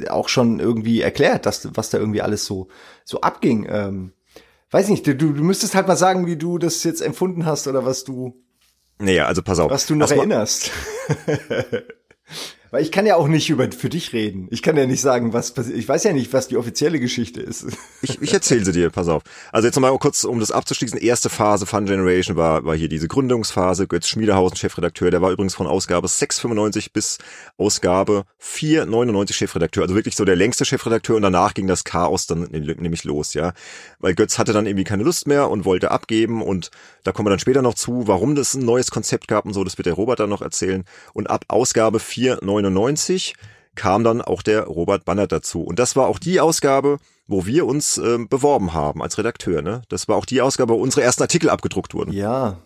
[0.00, 2.68] äh, auch schon irgendwie erklärt, dass, was da irgendwie alles so,
[3.04, 3.66] so abging.
[3.68, 4.12] Ähm,
[4.70, 7.84] weiß nicht, du, du müsstest halt mal sagen, wie du das jetzt empfunden hast oder
[7.84, 8.42] was du.
[8.98, 9.70] Naja, also pass auf.
[9.70, 10.70] Was du noch erinnerst.
[12.74, 14.48] Weil ich kann ja auch nicht über für dich reden.
[14.50, 15.78] Ich kann ja nicht sagen, was passiert.
[15.78, 17.66] Ich weiß ja nicht, was die offizielle Geschichte ist.
[18.02, 19.22] Ich, ich erzähle sie dir, pass auf.
[19.52, 20.98] Also jetzt nochmal kurz, um das abzuschließen.
[20.98, 23.86] Erste Phase Fun Generation war, war hier diese Gründungsphase.
[23.86, 27.18] Götz Schmiedehausen, Chefredakteur, der war übrigens von Ausgabe 695 bis
[27.56, 29.84] Ausgabe 499 Chefredakteur.
[29.84, 33.52] Also wirklich so der längste Chefredakteur und danach ging das Chaos dann nämlich los, ja.
[34.00, 36.70] Weil Götz hatte dann irgendwie keine Lust mehr und wollte abgeben und
[37.04, 39.62] da kommen wir dann später noch zu, warum das ein neues Konzept gab und so.
[39.62, 40.84] Das wird der Robert dann noch erzählen.
[41.12, 43.34] Und ab Ausgabe 499 1999
[43.74, 45.62] kam dann auch der Robert Bannert dazu.
[45.62, 49.62] Und das war auch die Ausgabe, wo wir uns äh, beworben haben als Redakteur.
[49.62, 49.82] Ne?
[49.88, 52.12] Das war auch die Ausgabe, wo unsere ersten Artikel abgedruckt wurden.
[52.12, 52.58] Ja.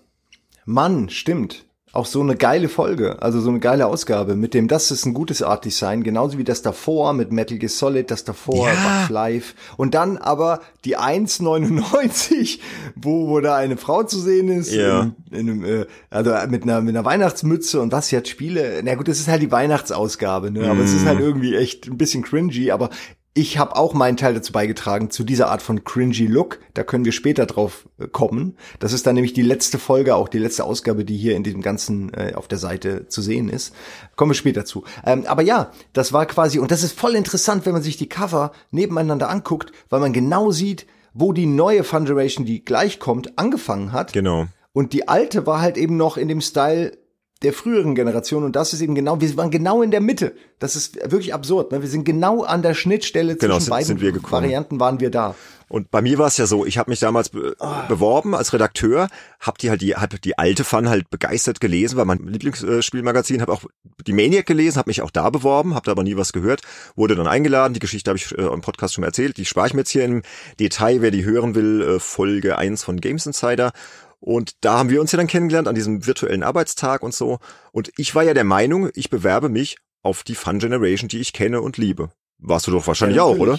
[0.67, 4.91] Mann, stimmt auch so eine geile Folge, also so eine geile Ausgabe mit dem, das
[4.91, 8.69] ist ein gutes Art Design, genauso wie das davor mit Metal Gear Solid, das davor,
[8.69, 8.75] ja.
[8.75, 12.59] Bugs Live und dann aber die 1,99,
[12.95, 15.01] wo, wo da eine Frau zu sehen ist, ja.
[15.01, 18.95] in, in einem, äh, also mit einer, mit einer Weihnachtsmütze und was jetzt Spiele, na
[18.95, 20.85] gut, das ist halt die Weihnachtsausgabe, ne, aber mm.
[20.85, 21.25] es ist halt mhm.
[21.25, 22.91] irgendwie echt ein bisschen cringy, aber
[23.35, 26.59] ich habe auch meinen Teil dazu beigetragen, zu dieser Art von cringy Look.
[26.75, 28.57] Da können wir später drauf äh, kommen.
[28.81, 31.63] Das ist dann nämlich die letzte Folge, auch die letzte Ausgabe, die hier in diesem
[31.63, 33.75] ganzen äh, auf der Seite zu sehen ist.
[34.17, 34.85] Kommen wir später zu.
[35.05, 38.09] Ähm, aber ja, das war quasi, und das ist voll interessant, wenn man sich die
[38.09, 43.39] Cover nebeneinander anguckt, weil man genau sieht, wo die neue Fun Generation, die gleich kommt,
[43.39, 44.13] angefangen hat.
[44.13, 44.47] Genau.
[44.73, 46.97] Und die alte war halt eben noch in dem Style
[47.43, 50.35] der früheren Generation und das ist eben genau, wir waren genau in der Mitte.
[50.59, 51.71] Das ist wirklich absurd.
[51.71, 51.83] Ne?
[51.83, 54.31] Wir sind genau an der Schnittstelle genau, zwischen sind, beiden sind wir.
[54.31, 55.37] Varianten waren wir da.
[55.69, 57.67] Und bei mir war es ja so, ich habe mich damals be oh.
[57.89, 59.09] beworben als Redakteur,
[59.39, 63.53] hab die halt die hab die alte Fun halt begeistert gelesen, weil mein Lieblingsspielmagazin, habe
[63.53, 63.63] auch
[64.07, 66.63] die Maniac gelesen, habe mich auch da beworben, habe da aber nie was gehört,
[66.97, 69.75] wurde dann eingeladen, die Geschichte habe ich äh, im Podcast schon erzählt, die spare ich
[69.75, 70.23] mir jetzt hier im
[70.59, 73.73] Detail, wer die hören will, äh, Folge eins von Games Insider
[74.21, 77.39] und da haben wir uns ja dann kennengelernt an diesem virtuellen Arbeitstag und so.
[77.73, 81.33] Und ich war ja der Meinung, ich bewerbe mich auf die Fun Generation, die ich
[81.33, 82.11] kenne und liebe.
[82.39, 83.59] Warst du doch wahrscheinlich ja, auch, oder?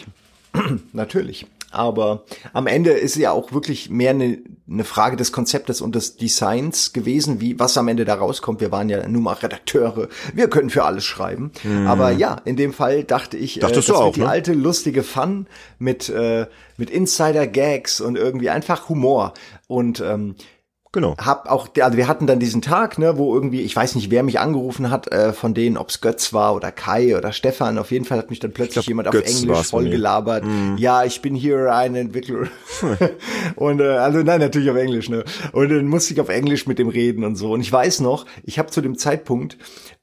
[0.93, 1.45] natürlich.
[1.71, 4.39] Aber am Ende ist ja auch wirklich mehr eine,
[4.69, 8.61] eine Frage des Konzeptes und des Designs gewesen, wie was am Ende da rauskommt.
[8.61, 11.51] Wir waren ja nun mal Redakteure, wir können für alles schreiben.
[11.63, 11.87] Mm.
[11.87, 14.29] Aber ja, in dem Fall dachte ich, Dachtest äh, das auch, die ne?
[14.29, 15.47] alte lustige Fun
[15.77, 16.47] mit äh,
[16.77, 19.33] mit Insider Gags und irgendwie einfach Humor
[19.67, 20.35] und ähm,
[20.91, 21.15] Genau.
[21.17, 24.23] Hab auch, also wir hatten dann diesen Tag, ne, wo irgendwie, ich weiß nicht, wer
[24.23, 27.77] mich angerufen hat, äh, von denen, ob's Götz war oder Kai oder Stefan.
[27.77, 30.45] Auf jeden Fall hat mich dann plötzlich glaub, jemand Götz auf Englisch voll gelabert.
[30.45, 30.77] Mm.
[30.77, 32.47] Ja, ich bin hier ein Entwickler.
[33.55, 35.23] und äh, also nein, natürlich auf Englisch, ne.
[35.51, 37.51] Und dann musste ich auf Englisch mit dem reden und so.
[37.51, 39.57] Und ich weiß noch, ich habe zu dem Zeitpunkt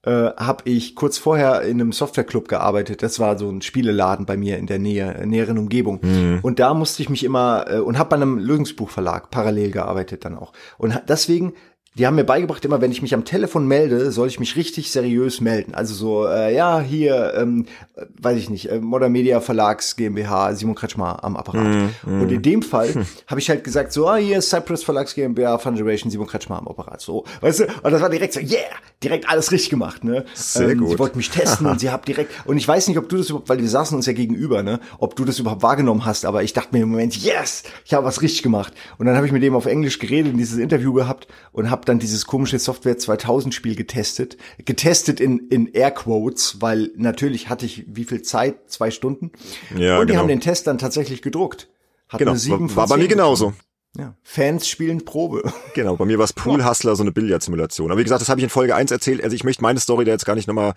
[0.07, 3.03] äh, habe ich kurz vorher in einem Softwareclub gearbeitet.
[3.03, 5.99] Das war so ein Spieleladen bei mir in der Nähe, näheren Umgebung.
[6.03, 6.39] Mhm.
[6.43, 10.39] Und da musste ich mich immer äh, und habe bei einem Lösungsbuchverlag parallel gearbeitet dann
[10.39, 10.53] auch.
[10.79, 11.55] Und deswegen
[11.99, 14.91] die haben mir beigebracht, immer wenn ich mich am Telefon melde, soll ich mich richtig
[14.91, 15.75] seriös melden.
[15.75, 17.65] Also so, äh, ja, hier, ähm,
[18.21, 21.65] weiß ich nicht, äh, Modern Media Verlags GmbH, Simon Kretschmer am Apparat.
[21.65, 22.21] Mm, mm.
[22.21, 23.07] Und in dem Fall hm.
[23.27, 26.69] habe ich halt gesagt, so, ah, hier Cypress Verlags GmbH, Fun Generation, Simon Kretschmer am
[26.69, 27.01] Apparat.
[27.01, 28.59] So, weißt du, und das war direkt so, yeah,
[29.03, 30.27] direkt alles richtig gemacht, ne?
[30.35, 30.91] Sehr ähm, gut.
[30.91, 33.31] Sie wollten mich testen und sie haben direkt, und ich weiß nicht, ob du das
[33.31, 34.81] überhaupt, weil wir saßen uns ja gegenüber, ne?
[34.99, 38.05] Ob du das überhaupt wahrgenommen hast, aber ich dachte mir im Moment, yes, ich habe
[38.05, 38.75] was richtig gemacht.
[38.99, 41.86] Und dann habe ich mit dem auf Englisch geredet und dieses Interview gehabt und habe
[41.89, 44.37] dann dieses komische Software 2000 Spiel getestet.
[44.65, 48.71] Getestet in, in Airquotes, weil natürlich hatte ich wie viel Zeit?
[48.71, 49.33] Zwei Stunden.
[49.77, 50.23] Ja, und die genau.
[50.23, 51.69] haben den Test dann tatsächlich gedruckt.
[52.09, 53.53] Hat genau, war, war bei mir genauso.
[53.99, 54.15] Ja.
[54.23, 55.43] Fans spielen Probe.
[55.75, 57.91] Genau, bei mir war es Pool Hustler, so eine Billardsimulation.
[57.91, 59.23] Aber wie gesagt, das habe ich in Folge 1 erzählt.
[59.23, 60.73] Also ich möchte meine Story da jetzt gar nicht nochmal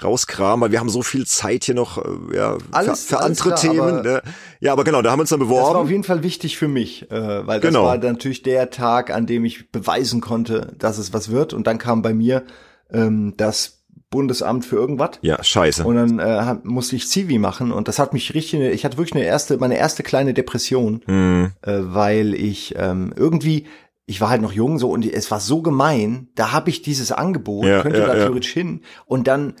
[0.00, 3.40] rauskramen, weil wir haben so viel Zeit hier noch äh, ja, alles, für, für alles
[3.40, 4.02] andere klar, Themen.
[4.02, 4.22] Ne?
[4.60, 5.64] Ja, aber genau, da haben wir uns dann beworben.
[5.64, 7.84] Das war auf jeden Fall wichtig für mich, äh, weil das genau.
[7.84, 11.52] war natürlich der Tag, an dem ich beweisen konnte, dass es was wird.
[11.52, 12.44] Und dann kam bei mir
[12.92, 13.83] ähm, das
[14.14, 15.18] Bundesamt für irgendwas.
[15.22, 15.84] Ja, scheiße.
[15.84, 19.16] Und dann äh, musste ich Zivi machen und das hat mich richtig, ich hatte wirklich
[19.16, 21.50] eine erste, meine erste kleine Depression, mhm.
[21.62, 23.66] äh, weil ich ähm, irgendwie,
[24.06, 27.10] ich war halt noch jung so und es war so gemein, da habe ich dieses
[27.10, 29.54] Angebot, ja, könnte ja, da theoretisch hin und dann,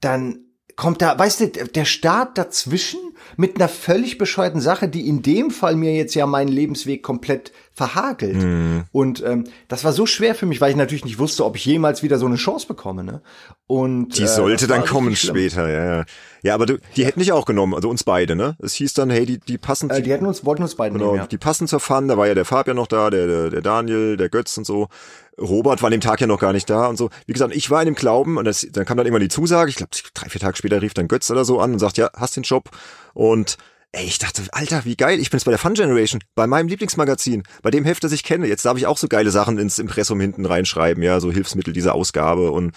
[0.00, 0.38] dann
[0.82, 2.98] kommt da, weißt du, der Staat dazwischen
[3.36, 7.52] mit einer völlig bescheuerten Sache, die in dem Fall mir jetzt ja meinen Lebensweg komplett
[7.72, 8.42] verhagelt.
[8.42, 8.82] Mhm.
[8.90, 11.64] Und ähm, das war so schwer für mich, weil ich natürlich nicht wusste, ob ich
[11.64, 13.04] jemals wieder so eine Chance bekomme.
[13.04, 13.22] Ne?
[13.68, 16.04] Und die äh, sollte dann kommen später, ja, ja.
[16.42, 18.56] Ja, aber du, die hätten dich auch genommen, also uns beide, ne?
[18.60, 19.88] Es hieß dann, hey, die, die passen.
[19.90, 21.26] Äh, die hätten uns, wollten uns beide genau, nehmen, ja.
[21.26, 24.16] Die passen zur Fun, da war ja der Fabian noch da, der, der, der Daniel,
[24.16, 24.88] der Götz und so.
[25.40, 27.10] Robert war an dem Tag ja noch gar nicht da und so.
[27.26, 29.70] Wie gesagt, ich war in dem Glauben und das, dann kam dann irgendwann die Zusage.
[29.70, 32.10] Ich glaube, drei, vier Tage später rief dann Götz oder so an und sagt, ja,
[32.14, 32.70] hast den Job.
[33.14, 33.56] Und
[33.92, 36.68] ey, ich dachte, Alter, wie geil, ich bin jetzt bei der Fun Generation, bei meinem
[36.68, 38.46] Lieblingsmagazin, bei dem Heft, das ich kenne.
[38.46, 41.94] Jetzt darf ich auch so geile Sachen ins Impressum hinten reinschreiben, ja, so Hilfsmittel dieser
[41.94, 42.72] Ausgabe und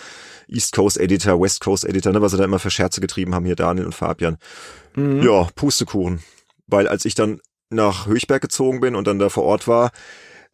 [0.48, 3.46] East Coast Editor, West Coast Editor, ne, was sie da immer für Scherze getrieben haben,
[3.46, 4.38] hier Daniel und Fabian.
[4.96, 5.24] Mhm.
[5.24, 6.22] Ja, Pustekuchen.
[6.68, 9.92] Weil als ich dann nach Höchberg gezogen bin und dann da vor Ort war,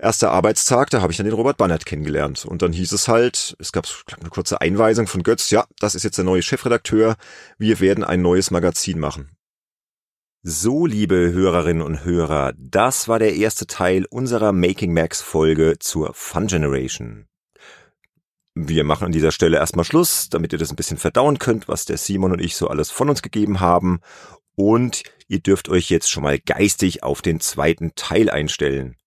[0.01, 2.45] erster Arbeitstag, da habe ich dann den Robert Bannert kennengelernt.
[2.45, 5.95] Und dann hieß es halt, es gab glaub, eine kurze Einweisung von Götz, ja, das
[5.95, 7.15] ist jetzt der neue Chefredakteur,
[7.57, 9.29] wir werden ein neues Magazin machen.
[10.43, 16.15] So, liebe Hörerinnen und Hörer, das war der erste Teil unserer Making Max Folge zur
[16.15, 17.27] Fun Generation.
[18.53, 21.85] Wir machen an dieser Stelle erstmal Schluss, damit ihr das ein bisschen verdauen könnt, was
[21.85, 24.01] der Simon und ich so alles von uns gegeben haben.
[24.55, 28.97] Und ihr dürft euch jetzt schon mal geistig auf den zweiten Teil einstellen.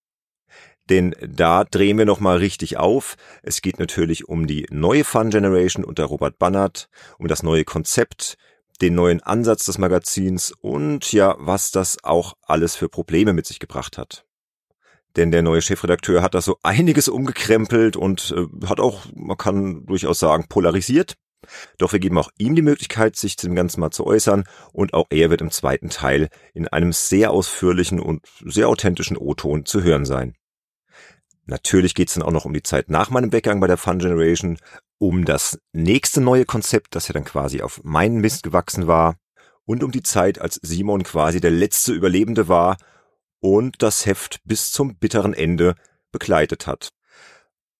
[0.88, 3.16] Denn da drehen wir nochmal richtig auf.
[3.42, 6.88] Es geht natürlich um die neue Fun Generation unter Robert Bannert,
[7.18, 8.36] um das neue Konzept,
[8.80, 13.58] den neuen Ansatz des Magazins und ja, was das auch alles für Probleme mit sich
[13.58, 14.23] gebracht hat.
[15.16, 19.86] Denn der neue Chefredakteur hat da so einiges umgekrempelt und äh, hat auch, man kann
[19.86, 21.14] durchaus sagen, polarisiert.
[21.78, 24.94] Doch wir geben auch ihm die Möglichkeit, sich zu dem Ganzen mal zu äußern und
[24.94, 29.82] auch er wird im zweiten Teil in einem sehr ausführlichen und sehr authentischen O-Ton zu
[29.82, 30.34] hören sein.
[31.46, 34.56] Natürlich geht's dann auch noch um die Zeit nach meinem Weggang bei der Fun Generation,
[34.98, 39.16] um das nächste neue Konzept, das ja dann quasi auf meinen Mist gewachsen war,
[39.66, 42.76] und um die Zeit, als Simon quasi der letzte Überlebende war
[43.44, 45.74] und das Heft bis zum bitteren Ende
[46.12, 46.94] begleitet hat.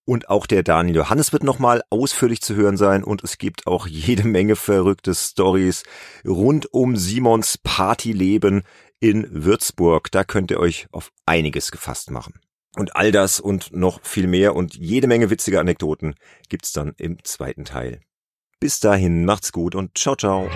[0.04, 3.86] Und auch der Daniel Johannes wird nochmal ausführlich zu hören sein und es gibt auch
[3.86, 5.82] jede Menge verrückte Stories
[6.26, 8.64] rund um Simons Partyleben
[9.00, 10.12] in Würzburg.
[10.12, 12.34] Da könnt ihr euch auf einiges gefasst machen.
[12.76, 16.14] Und all das und noch viel mehr und jede Menge witzige Anekdoten
[16.50, 18.02] gibt's dann im zweiten Teil.
[18.60, 20.50] Bis dahin, macht's gut und ciao ciao.